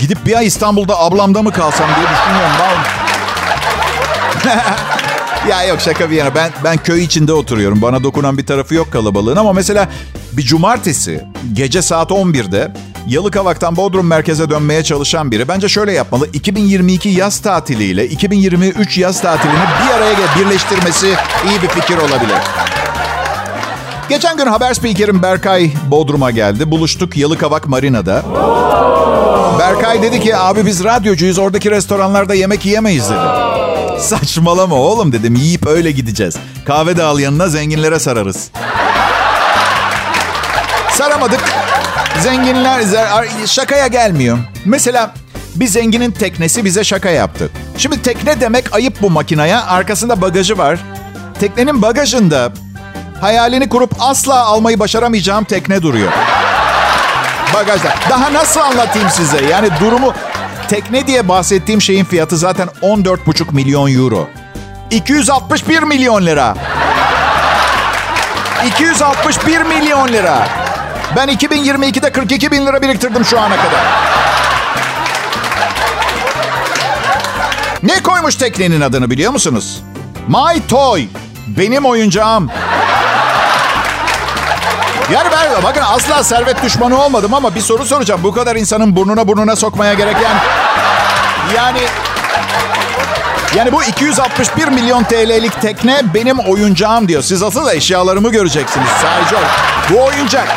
Gidip 0.00 0.26
bir 0.26 0.38
ay 0.38 0.46
İstanbul'da 0.46 0.98
ablamda 0.98 1.42
mı 1.42 1.52
kalsam 1.52 1.86
diye 1.86 2.06
düşünüyorum. 2.08 2.82
ya 5.50 5.64
yok 5.64 5.80
şaka 5.80 6.10
bir 6.10 6.16
yana. 6.16 6.34
Ben, 6.34 6.50
ben 6.64 6.76
köy 6.76 7.04
içinde 7.04 7.32
oturuyorum. 7.32 7.82
Bana 7.82 8.02
dokunan 8.02 8.38
bir 8.38 8.46
tarafı 8.46 8.74
yok 8.74 8.92
kalabalığın. 8.92 9.36
Ama 9.36 9.52
mesela 9.52 9.88
bir 10.32 10.42
cumartesi 10.42 11.24
gece 11.52 11.82
saat 11.82 12.10
11'de 12.10 12.74
Yalıkavak'tan 13.08 13.76
Bodrum 13.76 14.06
merkeze 14.06 14.50
dönmeye 14.50 14.84
çalışan 14.84 15.30
biri 15.30 15.48
bence 15.48 15.68
şöyle 15.68 15.92
yapmalı. 15.92 16.26
2022 16.32 17.08
yaz 17.08 17.40
tatiliyle 17.40 18.08
2023 18.08 18.98
yaz 18.98 19.22
tatilini 19.22 19.56
bir 19.56 19.94
araya 19.94 20.16
birleştirmesi 20.38 21.06
iyi 21.48 21.62
bir 21.62 21.68
fikir 21.68 21.96
olabilir. 21.96 22.36
Geçen 24.08 24.36
gün 24.36 24.46
haber 24.46 24.74
spikerim 24.74 25.22
Berkay 25.22 25.70
Bodrum'a 25.90 26.30
geldi. 26.30 26.70
Buluştuk 26.70 27.16
Yalıkavak 27.16 27.66
Marina'da. 27.66 28.22
Berkay 29.58 30.02
dedi 30.02 30.20
ki 30.20 30.36
abi 30.36 30.66
biz 30.66 30.84
radyocuyuz 30.84 31.38
oradaki 31.38 31.70
restoranlarda 31.70 32.34
yemek 32.34 32.66
yiyemeyiz 32.66 33.10
dedi. 33.10 33.18
Saçmalama 34.00 34.74
oğlum 34.76 35.12
dedim 35.12 35.34
yiyip 35.34 35.66
öyle 35.66 35.90
gideceğiz. 35.90 36.36
Kahve 36.64 36.96
de 36.96 37.02
al 37.02 37.18
yanına 37.18 37.48
zenginlere 37.48 37.98
sararız. 37.98 38.50
Saramadık. 40.90 41.40
Zenginler 42.22 42.82
şakaya 43.46 43.86
gelmiyor. 43.86 44.38
Mesela 44.64 45.14
bir 45.54 45.66
zenginin 45.66 46.10
teknesi 46.10 46.64
bize 46.64 46.84
şaka 46.84 47.10
yaptı. 47.10 47.50
Şimdi 47.76 48.02
tekne 48.02 48.40
demek 48.40 48.74
ayıp 48.74 49.02
bu 49.02 49.10
makinaya. 49.10 49.66
Arkasında 49.66 50.20
bagajı 50.20 50.58
var. 50.58 50.78
Teknenin 51.40 51.82
bagajında 51.82 52.52
hayalini 53.20 53.68
kurup 53.68 53.92
asla 54.00 54.44
almayı 54.44 54.78
başaramayacağım 54.78 55.44
tekne 55.44 55.82
duruyor. 55.82 56.12
Bagajda. 57.54 57.94
Daha 58.10 58.32
nasıl 58.32 58.60
anlatayım 58.60 59.10
size? 59.10 59.44
Yani 59.44 59.68
durumu 59.80 60.14
tekne 60.68 61.06
diye 61.06 61.28
bahsettiğim 61.28 61.82
şeyin 61.82 62.04
fiyatı 62.04 62.36
zaten 62.36 62.68
14,5 62.82 63.54
milyon 63.54 63.94
euro. 63.94 64.28
261 64.90 65.82
milyon 65.82 66.26
lira. 66.26 66.54
261 68.66 69.60
milyon 69.62 70.08
lira. 70.08 70.67
Ben 71.16 71.28
2022'de 71.28 72.12
42 72.12 72.50
bin 72.50 72.66
lira 72.66 72.82
biriktirdim 72.82 73.24
şu 73.24 73.40
ana 73.40 73.56
kadar. 73.56 73.80
Ne 77.82 78.02
koymuş 78.02 78.36
teknenin 78.36 78.80
adını 78.80 79.10
biliyor 79.10 79.32
musunuz? 79.32 79.82
My 80.28 80.66
Toy. 80.68 81.06
Benim 81.46 81.84
oyuncağım. 81.84 82.50
Yani 85.12 85.28
ben 85.32 85.62
bakın 85.62 85.82
asla 85.82 86.24
servet 86.24 86.62
düşmanı 86.62 87.02
olmadım 87.02 87.34
ama 87.34 87.54
bir 87.54 87.60
soru 87.60 87.84
soracağım. 87.84 88.20
Bu 88.24 88.32
kadar 88.32 88.56
insanın 88.56 88.96
burnuna 88.96 89.28
burnuna 89.28 89.56
sokmaya 89.56 89.94
gereken... 89.94 90.36
Yani... 91.56 91.80
Yani 93.56 93.72
bu 93.72 93.84
261 93.84 94.68
milyon 94.68 95.04
TL'lik 95.04 95.60
tekne 95.60 96.00
benim 96.14 96.38
oyuncağım 96.38 97.08
diyor. 97.08 97.22
Siz 97.22 97.42
asıl 97.42 97.70
eşyalarımı 97.70 98.30
göreceksiniz 98.30 98.88
sadece. 99.02 99.36
Bu 99.90 100.04
oyuncak. 100.04 100.48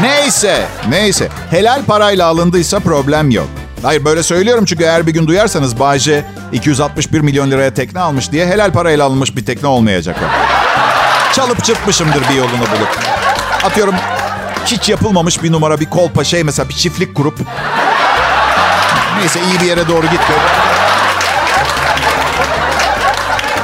Neyse, 0.00 0.66
neyse. 0.88 1.28
Helal 1.50 1.84
parayla 1.84 2.26
alındıysa 2.26 2.80
problem 2.80 3.30
yok. 3.30 3.48
Hayır 3.82 4.04
böyle 4.04 4.22
söylüyorum 4.22 4.64
çünkü 4.64 4.84
eğer 4.84 5.06
bir 5.06 5.12
gün 5.12 5.26
duyarsanız 5.26 5.80
Bayce 5.80 6.24
261 6.52 7.20
milyon 7.20 7.50
liraya 7.50 7.74
tekne 7.74 8.00
almış 8.00 8.32
diye 8.32 8.46
helal 8.46 8.72
parayla 8.72 9.04
alınmış 9.04 9.36
bir 9.36 9.44
tekne 9.44 9.68
olmayacak. 9.68 10.16
Çalıp 11.32 11.64
çırpmışımdır 11.64 12.22
bir 12.30 12.34
yolunu 12.34 12.60
bulup. 12.60 12.98
Atıyorum 13.64 13.94
hiç 14.66 14.88
yapılmamış 14.88 15.42
bir 15.42 15.52
numara 15.52 15.80
bir 15.80 15.90
kolpa 15.90 16.24
şey 16.24 16.44
mesela 16.44 16.68
bir 16.68 16.74
çiftlik 16.74 17.14
kurup. 17.14 17.38
Neyse 19.20 19.40
iyi 19.50 19.60
bir 19.60 19.66
yere 19.66 19.88
doğru 19.88 20.06
git. 20.06 20.20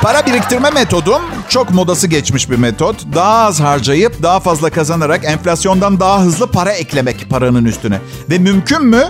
Para 0.04 0.26
biriktirme 0.26 0.70
metodum 0.70 1.22
çok 1.48 1.70
modası 1.70 2.06
geçmiş 2.06 2.50
bir 2.50 2.56
metot. 2.56 2.96
Daha 3.14 3.44
az 3.44 3.60
harcayıp 3.60 4.22
daha 4.22 4.40
fazla 4.40 4.70
kazanarak 4.70 5.24
enflasyondan 5.24 6.00
daha 6.00 6.20
hızlı 6.20 6.50
para 6.50 6.72
eklemek 6.72 7.30
paranın 7.30 7.64
üstüne. 7.64 8.00
Ve 8.30 8.38
mümkün 8.38 8.84
mü? 8.84 9.08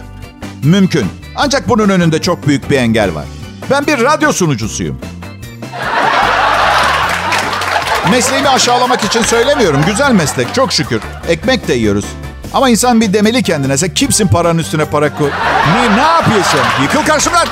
Mümkün. 0.63 1.07
Ancak 1.37 1.69
bunun 1.69 1.89
önünde 1.89 2.21
çok 2.21 2.47
büyük 2.47 2.71
bir 2.71 2.77
engel 2.77 3.15
var. 3.15 3.25
Ben 3.71 3.87
bir 3.87 4.03
radyo 4.03 4.33
sunucusuyum. 4.33 4.99
Mesleğimi 8.11 8.49
aşağılamak 8.49 9.05
için 9.05 9.23
söylemiyorum. 9.23 9.81
Güzel 9.87 10.13
meslek 10.13 10.55
çok 10.55 10.73
şükür. 10.73 11.01
Ekmek 11.29 11.69
de 11.69 11.75
yiyoruz. 11.75 12.05
Ama 12.53 12.69
insan 12.69 13.01
bir 13.01 13.13
demeli 13.13 13.43
kendine. 13.43 13.77
Sen 13.79 13.95
kimsin 13.95 14.29
paranın 14.29 14.59
üstüne 14.59 14.85
para 14.85 15.15
koy? 15.15 15.31
Ne, 15.75 15.97
ne 15.97 16.03
yapıyorsun? 16.03 16.61
Yıkıl 16.83 17.07
karşımdan. 17.07 17.47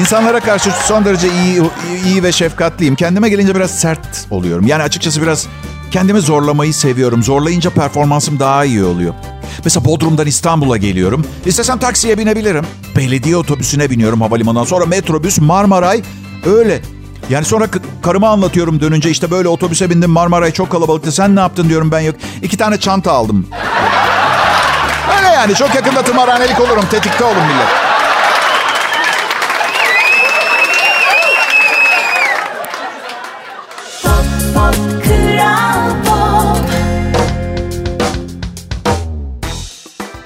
İnsanlara 0.00 0.40
karşı 0.40 0.70
son 0.84 1.04
derece 1.04 1.28
iyi, 1.32 1.62
iyi 2.06 2.22
ve 2.22 2.32
şefkatliyim. 2.32 2.94
Kendime 2.94 3.28
gelince 3.28 3.54
biraz 3.54 3.70
sert 3.70 4.26
oluyorum. 4.30 4.66
Yani 4.66 4.82
açıkçası 4.82 5.22
biraz 5.22 5.46
kendimi 5.90 6.20
zorlamayı 6.20 6.74
seviyorum. 6.74 7.22
Zorlayınca 7.22 7.70
performansım 7.70 8.38
daha 8.40 8.64
iyi 8.64 8.84
oluyor. 8.84 9.14
Mesela 9.64 9.84
Bodrum'dan 9.84 10.26
İstanbul'a 10.26 10.76
geliyorum. 10.76 11.26
İstesem 11.46 11.78
taksiye 11.78 12.18
binebilirim. 12.18 12.66
Belediye 12.96 13.36
otobüsüne 13.36 13.90
biniyorum 13.90 14.20
havalimanından. 14.20 14.64
Sonra 14.64 14.86
metrobüs, 14.86 15.38
Marmaray. 15.38 16.02
Öyle. 16.46 16.80
Yani 17.30 17.44
sonra 17.44 17.66
karıma 18.02 18.28
anlatıyorum 18.28 18.80
dönünce 18.80 19.10
işte 19.10 19.30
böyle 19.30 19.48
otobüse 19.48 19.90
bindim 19.90 20.10
Marmaray 20.10 20.52
çok 20.52 20.70
kalabalıktı. 20.70 21.12
Sen 21.12 21.36
ne 21.36 21.40
yaptın 21.40 21.68
diyorum 21.68 21.92
ben 21.92 22.00
yok. 22.00 22.16
İki 22.42 22.56
tane 22.56 22.80
çanta 22.80 23.12
aldım. 23.12 23.46
Öyle 25.18 25.28
yani 25.28 25.54
çok 25.54 25.74
yakında 25.74 26.02
tımarhanelik 26.02 26.60
olurum. 26.60 26.84
Tetikte 26.90 27.24
olun 27.24 27.42
millet. 27.42 27.93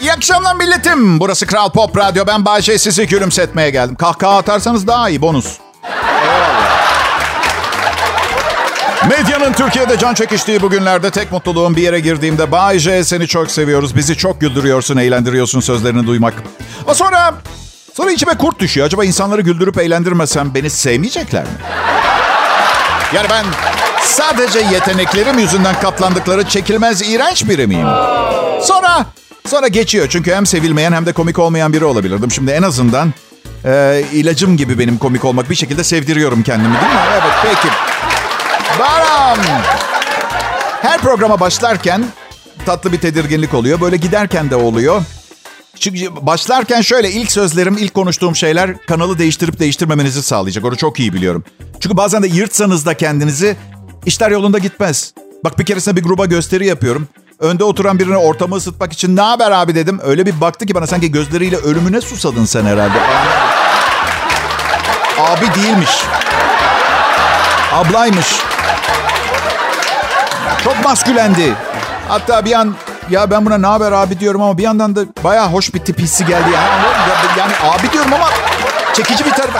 İyi 0.00 0.12
akşamlar 0.12 0.54
milletim. 0.56 1.20
Burası 1.20 1.46
Kral 1.46 1.70
Pop 1.70 1.96
Radyo. 1.96 2.26
Ben 2.26 2.44
Bayşe 2.44 2.78
sizi 2.78 3.06
gülümsetmeye 3.06 3.70
geldim. 3.70 3.94
Kahkaha 3.96 4.36
atarsanız 4.38 4.86
daha 4.86 5.08
iyi 5.08 5.22
bonus. 5.22 5.58
Medyanın 9.08 9.52
Türkiye'de 9.52 9.98
can 9.98 10.14
çekiştiği 10.14 10.62
bu 10.62 10.70
günlerde 10.70 11.10
tek 11.10 11.32
mutluluğum 11.32 11.76
bir 11.76 11.82
yere 11.82 12.00
girdiğimde 12.00 12.52
Bay 12.52 12.80
seni 12.80 13.26
çok 13.26 13.50
seviyoruz. 13.50 13.96
Bizi 13.96 14.16
çok 14.16 14.40
güldürüyorsun, 14.40 14.96
eğlendiriyorsun 14.96 15.60
sözlerini 15.60 16.06
duymak. 16.06 16.34
Ama 16.84 16.94
sonra 16.94 17.34
sonra 17.94 18.10
içime 18.10 18.36
kurt 18.36 18.60
düşüyor. 18.60 18.86
Acaba 18.86 19.04
insanları 19.04 19.40
güldürüp 19.40 19.78
eğlendirmesem 19.78 20.54
beni 20.54 20.70
sevmeyecekler 20.70 21.42
mi? 21.42 21.48
Yani 23.14 23.26
ben 23.30 23.44
sadece 24.04 24.58
yeteneklerim 24.58 25.38
yüzünden 25.38 25.80
katlandıkları 25.80 26.48
çekilmez 26.48 27.02
iğrenç 27.02 27.48
biri 27.48 27.66
miyim? 27.66 27.86
Sonra 28.62 29.06
sonra 29.46 29.68
geçiyor. 29.68 30.06
Çünkü 30.10 30.34
hem 30.34 30.46
sevilmeyen 30.46 30.92
hem 30.92 31.06
de 31.06 31.12
komik 31.12 31.38
olmayan 31.38 31.72
biri 31.72 31.84
olabilirdim. 31.84 32.30
Şimdi 32.30 32.50
en 32.50 32.62
azından 32.62 33.12
e, 33.64 34.04
ilacım 34.12 34.56
gibi 34.56 34.78
benim 34.78 34.98
komik 34.98 35.24
olmak 35.24 35.50
bir 35.50 35.54
şekilde 35.54 35.84
sevdiriyorum 35.84 36.42
kendimi 36.42 36.74
değil 36.74 36.92
mi? 36.92 37.00
Evet 37.12 37.32
peki. 37.42 37.74
Baram. 38.78 39.38
Her 40.82 41.00
programa 41.00 41.40
başlarken 41.40 42.04
tatlı 42.66 42.92
bir 42.92 42.98
tedirginlik 43.00 43.54
oluyor. 43.54 43.80
Böyle 43.80 43.96
giderken 43.96 44.50
de 44.50 44.56
oluyor. 44.56 45.02
Çünkü 45.80 46.26
başlarken 46.26 46.80
şöyle 46.80 47.10
ilk 47.10 47.32
sözlerim, 47.32 47.76
ilk 47.78 47.94
konuştuğum 47.94 48.36
şeyler 48.36 48.86
kanalı 48.86 49.18
değiştirip 49.18 49.58
değiştirmemenizi 49.58 50.22
sağlayacak. 50.22 50.64
Onu 50.64 50.76
çok 50.76 51.00
iyi 51.00 51.12
biliyorum. 51.12 51.44
Çünkü 51.80 51.96
bazen 51.96 52.22
de 52.22 52.26
yırtsanız 52.28 52.86
da 52.86 52.94
kendinizi 52.96 53.56
işler 54.08 54.30
yolunda 54.30 54.58
gitmez. 54.58 55.14
Bak 55.44 55.58
bir 55.58 55.64
keresinde 55.64 55.96
bir 55.96 56.02
gruba 56.02 56.26
gösteri 56.26 56.66
yapıyorum. 56.66 57.08
Önde 57.38 57.64
oturan 57.64 57.98
birine 57.98 58.16
ortamı 58.16 58.56
ısıtmak 58.56 58.92
için 58.92 59.16
ne 59.16 59.20
haber 59.20 59.50
abi 59.50 59.74
dedim. 59.74 60.00
Öyle 60.04 60.26
bir 60.26 60.40
baktı 60.40 60.66
ki 60.66 60.74
bana 60.74 60.86
sanki 60.86 61.12
gözleriyle 61.12 61.56
ölümüne 61.56 62.00
susadın 62.00 62.44
sen 62.44 62.64
herhalde. 62.64 62.98
Abi 65.20 65.54
değilmiş. 65.54 65.90
Ablaymış. 67.72 68.26
Çok 70.64 70.84
maskülendi. 70.84 71.54
Hatta 72.08 72.44
bir 72.44 72.52
an 72.52 72.74
ya 73.10 73.30
ben 73.30 73.46
buna 73.46 73.58
ne 73.58 73.66
haber 73.66 73.92
abi 73.92 74.20
diyorum 74.20 74.42
ama 74.42 74.58
bir 74.58 74.62
yandan 74.62 74.96
da 74.96 75.00
bayağı 75.24 75.48
hoş 75.48 75.74
bir 75.74 75.78
tip 75.78 75.98
hissi 75.98 76.26
geldi. 76.26 76.50
Yani, 76.54 77.38
yani 77.38 77.52
abi 77.72 77.92
diyorum 77.92 78.12
ama 78.12 78.28
çekici 78.94 79.24
bir 79.24 79.30
tarafı. 79.30 79.58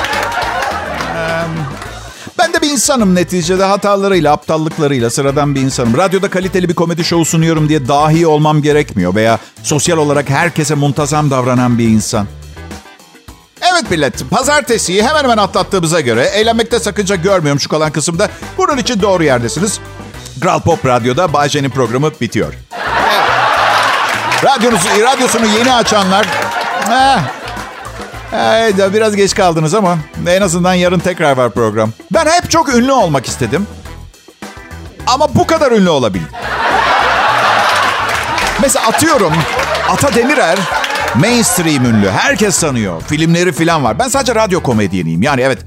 Ben 2.38 2.52
de 2.52 2.62
bir 2.62 2.70
insanım 2.70 3.14
neticede 3.14 3.64
hatalarıyla, 3.64 4.32
aptallıklarıyla 4.32 5.10
sıradan 5.10 5.54
bir 5.54 5.60
insanım. 5.60 5.96
Radyoda 5.96 6.30
kaliteli 6.30 6.68
bir 6.68 6.74
komedi 6.74 7.04
şovu 7.04 7.24
sunuyorum 7.24 7.68
diye 7.68 7.88
dahi 7.88 8.26
olmam 8.26 8.62
gerekmiyor 8.62 9.14
veya 9.14 9.38
sosyal 9.62 9.98
olarak 9.98 10.30
herkese 10.30 10.74
muntazam 10.74 11.30
davranan 11.30 11.78
bir 11.78 11.88
insan. 11.88 12.26
Evet 13.60 13.90
millet, 13.90 14.30
pazartesiyi 14.30 15.02
hemen 15.02 15.22
hemen 15.22 15.36
atlattığımıza 15.36 16.00
göre 16.00 16.24
eğlenmekte 16.24 16.78
sakınca 16.78 17.16
görmüyorum 17.16 17.60
şu 17.60 17.68
kalan 17.68 17.92
kısımda. 17.92 18.28
Bunun 18.58 18.76
için 18.76 19.02
doğru 19.02 19.24
yerdesiniz. 19.24 19.80
Kral 20.40 20.60
Pop 20.60 20.86
Radyo'da 20.86 21.32
Bayce'nin 21.32 21.70
programı 21.70 22.10
bitiyor. 22.20 22.54
Evet. 22.72 24.44
Radyonuzu, 24.44 24.88
radyosunu 25.02 25.46
yeni 25.46 25.72
açanlar... 25.72 26.26
Eh, 26.90 27.37
Evet, 28.32 28.94
biraz 28.94 29.16
geç 29.16 29.34
kaldınız 29.34 29.74
ama 29.74 29.98
en 30.26 30.42
azından 30.42 30.74
yarın 30.74 30.98
tekrar 30.98 31.36
var 31.36 31.50
program. 31.50 31.90
Ben 32.10 32.26
hep 32.26 32.50
çok 32.50 32.74
ünlü 32.74 32.92
olmak 32.92 33.26
istedim. 33.26 33.66
Ama 35.06 35.34
bu 35.34 35.46
kadar 35.46 35.72
ünlü 35.72 35.90
olabildim. 35.90 36.28
Mesela 38.62 38.86
atıyorum 38.86 39.32
Ata 39.90 40.14
Demirer 40.14 40.58
mainstream 41.14 41.84
ünlü. 41.84 42.10
Herkes 42.10 42.60
tanıyor. 42.60 43.02
Filmleri 43.02 43.52
falan 43.52 43.84
var. 43.84 43.98
Ben 43.98 44.08
sadece 44.08 44.34
radyo 44.34 44.62
komedyeniyim. 44.62 45.22
Yani 45.22 45.40
evet 45.40 45.58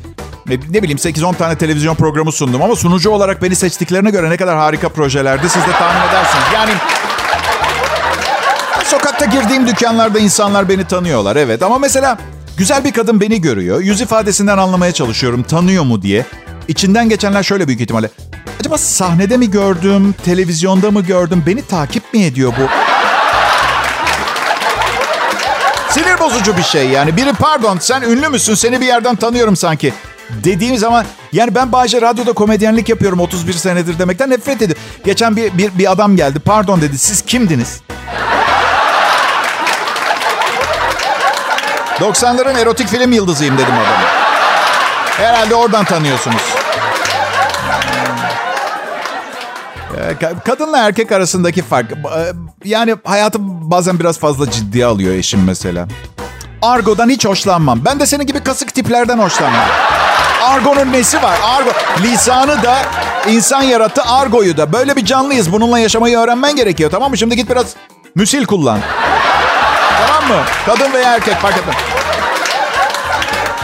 ne 0.48 0.84
bileyim 0.84 0.98
8-10 0.98 1.36
tane 1.36 1.58
televizyon 1.58 1.96
programı 1.96 2.32
sundum 2.32 2.62
ama 2.62 2.76
sunucu 2.76 3.10
olarak 3.10 3.42
beni 3.42 3.56
seçtiklerine 3.56 4.10
göre 4.10 4.30
ne 4.30 4.38
kadar 4.38 4.58
harika 4.58 4.90
projelerdi 4.90 5.50
siz 5.50 5.62
de 5.62 5.72
tahmin 5.72 6.10
edersiniz. 6.10 6.44
Yani 6.54 6.72
sokakta 8.86 9.26
girdiğim 9.26 9.68
dükkanlarda 9.68 10.20
insanlar 10.20 10.70
beni 10.70 10.86
tanıyorlar 10.88 11.36
evet 11.36 11.64
ama 11.64 11.78
mesela 11.78 12.18
Güzel 12.62 12.84
bir 12.84 12.92
kadın 12.92 13.22
beni 13.22 13.42
görüyor. 13.42 13.82
Yüz 13.82 14.02
ifadesinden 14.02 14.58
anlamaya 14.58 14.92
çalışıyorum. 14.92 15.44
Tanıyor 15.44 15.84
mu 15.84 16.02
diye. 16.02 16.26
İçinden 16.68 17.10
geçenler 17.10 17.44
şöyle 17.44 17.68
büyük 17.68 17.82
ihtimalle. 17.82 18.10
Acaba 18.60 18.78
sahnede 18.78 19.38
mi 19.38 19.52
gördüm, 19.52 20.16
televizyonda 20.26 20.92
mı 20.92 21.02
gördüm? 21.02 21.44
Beni 21.48 21.62
takip 21.62 22.14
mi 22.14 22.24
ediyor 22.24 22.54
bu? 22.60 22.70
Sinir 25.94 26.20
bozucu 26.20 26.58
bir 26.58 26.64
şey 26.64 26.90
yani. 26.90 27.18
Biri 27.18 27.34
pardon 27.34 27.78
sen 27.80 28.02
ünlü 28.02 28.30
müsün? 28.30 28.56
Seni 28.56 28.82
bir 28.82 28.86
yerden 28.86 29.16
tanıyorum 29.16 29.56
sanki. 29.56 29.94
Dediğim 30.30 30.78
zaman 30.78 31.06
yani 31.34 31.56
ben 31.56 31.72
Bağcay 31.72 32.02
Radyo'da 32.02 32.34
komedyenlik 32.34 32.90
yapıyorum 32.90 33.20
31 33.20 33.54
senedir 33.54 34.00
demekten 34.00 34.30
nefret 34.30 34.62
ediyorum. 34.62 34.84
Geçen 35.06 35.36
bir, 35.36 35.58
bir, 35.58 35.78
bir 35.78 35.92
adam 35.92 36.16
geldi. 36.16 36.40
Pardon 36.40 36.82
dedi 36.82 36.98
siz 36.98 37.22
kimdiniz? 37.22 37.82
90'ların 42.02 42.60
erotik 42.60 42.88
film 42.88 43.12
yıldızıyım 43.12 43.58
dedim 43.58 43.74
adama. 43.74 44.10
Herhalde 45.18 45.56
oradan 45.56 45.86
tanıyorsunuz. 45.86 46.42
Ee, 49.98 50.36
kadınla 50.46 50.78
erkek 50.78 51.12
arasındaki 51.12 51.62
fark. 51.62 51.92
E, 51.92 51.96
yani 52.64 52.96
hayatı 53.04 53.38
bazen 53.42 54.00
biraz 54.00 54.20
fazla 54.20 54.52
ciddiye 54.52 54.86
alıyor 54.86 55.14
eşim 55.14 55.44
mesela. 55.44 55.88
Argo'dan 56.62 57.10
hiç 57.10 57.26
hoşlanmam. 57.26 57.86
Ben 57.86 58.00
de 58.00 58.06
senin 58.06 58.26
gibi 58.26 58.44
kasık 58.44 58.74
tiplerden 58.74 59.20
hoşlanmam. 59.20 59.66
Argo'nun 60.44 60.92
nesi 60.92 61.24
var? 61.24 61.40
Argo. 61.44 61.70
Lisanı 62.04 62.64
da 62.64 62.78
insan 63.30 63.62
yarattı, 63.62 64.02
Argo'yu 64.04 64.58
da. 64.58 64.74
Böyle 64.74 64.96
bir 64.96 65.06
canlıyız. 65.06 65.52
Bununla 65.52 65.80
yaşamayı 65.80 66.18
öğrenmen 66.18 66.56
gerekiyor 66.56 66.92
tamam 66.92 67.12
mı? 67.12 67.18
Şimdi 67.18 67.36
git 67.36 67.50
biraz 67.50 67.66
müsil 68.16 68.46
kullan. 68.46 68.80
Tamam 70.22 70.38
mı? 70.38 70.46
Kadın 70.66 70.94
veya 70.94 71.16
erkek 71.16 71.36
fark 71.36 71.58
etmez. 71.58 71.76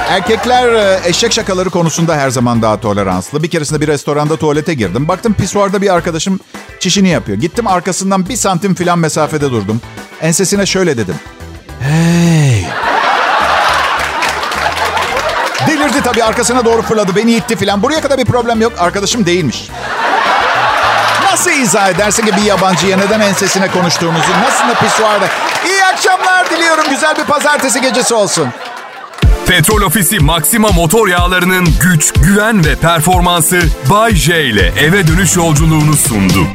Erkekler 0.09 0.73
e, 0.73 0.99
eşek 1.05 1.33
şakaları 1.33 1.69
konusunda 1.69 2.15
her 2.15 2.29
zaman 2.29 2.61
daha 2.61 2.79
toleranslı. 2.79 3.43
Bir 3.43 3.49
keresinde 3.49 3.81
bir 3.81 3.87
restoranda 3.87 4.37
tuvalete 4.37 4.73
girdim. 4.73 5.07
Baktım 5.07 5.33
pisuarda 5.33 5.81
bir 5.81 5.93
arkadaşım 5.93 6.39
çişini 6.79 7.09
yapıyor. 7.09 7.37
Gittim 7.37 7.67
arkasından 7.67 8.29
bir 8.29 8.35
santim 8.35 8.75
filan 8.75 8.99
mesafede 8.99 9.51
durdum. 9.51 9.81
Ensesine 10.21 10.65
şöyle 10.65 10.97
dedim. 10.97 11.15
Hey. 11.81 12.65
Delirdi 15.67 16.01
tabii 16.03 16.23
arkasına 16.23 16.65
doğru 16.65 16.81
fırladı. 16.81 17.15
Beni 17.15 17.33
itti 17.33 17.55
filan. 17.55 17.83
Buraya 17.83 18.01
kadar 18.01 18.17
bir 18.17 18.25
problem 18.25 18.61
yok. 18.61 18.73
Arkadaşım 18.79 19.25
değilmiş. 19.25 19.69
Nasıl 21.31 21.51
izah 21.51 21.89
edersin 21.89 22.25
ki 22.25 22.31
bir 22.37 22.41
yabancıya 22.41 22.97
neden 22.97 23.19
ensesine 23.19 23.67
konuştuğumuzu? 23.71 24.31
Nasıl 24.45 24.67
da 24.67 24.73
pisuarda? 24.73 25.27
Diliyorum. 26.55 26.83
Güzel 26.89 27.15
bir 27.17 27.23
pazartesi 27.23 27.81
gecesi 27.81 28.13
olsun. 28.13 28.47
Petrol 29.47 29.81
Ofisi 29.81 30.19
Maxima 30.19 30.69
motor 30.69 31.07
yağlarının 31.07 31.67
güç, 31.81 32.13
güven 32.13 32.65
ve 32.65 32.75
performansı 32.75 33.59
Bay 33.89 34.15
J 34.15 34.45
ile 34.45 34.73
eve 34.79 35.07
dönüş 35.07 35.35
yolculuğunu 35.35 35.95
sundu. 35.95 36.47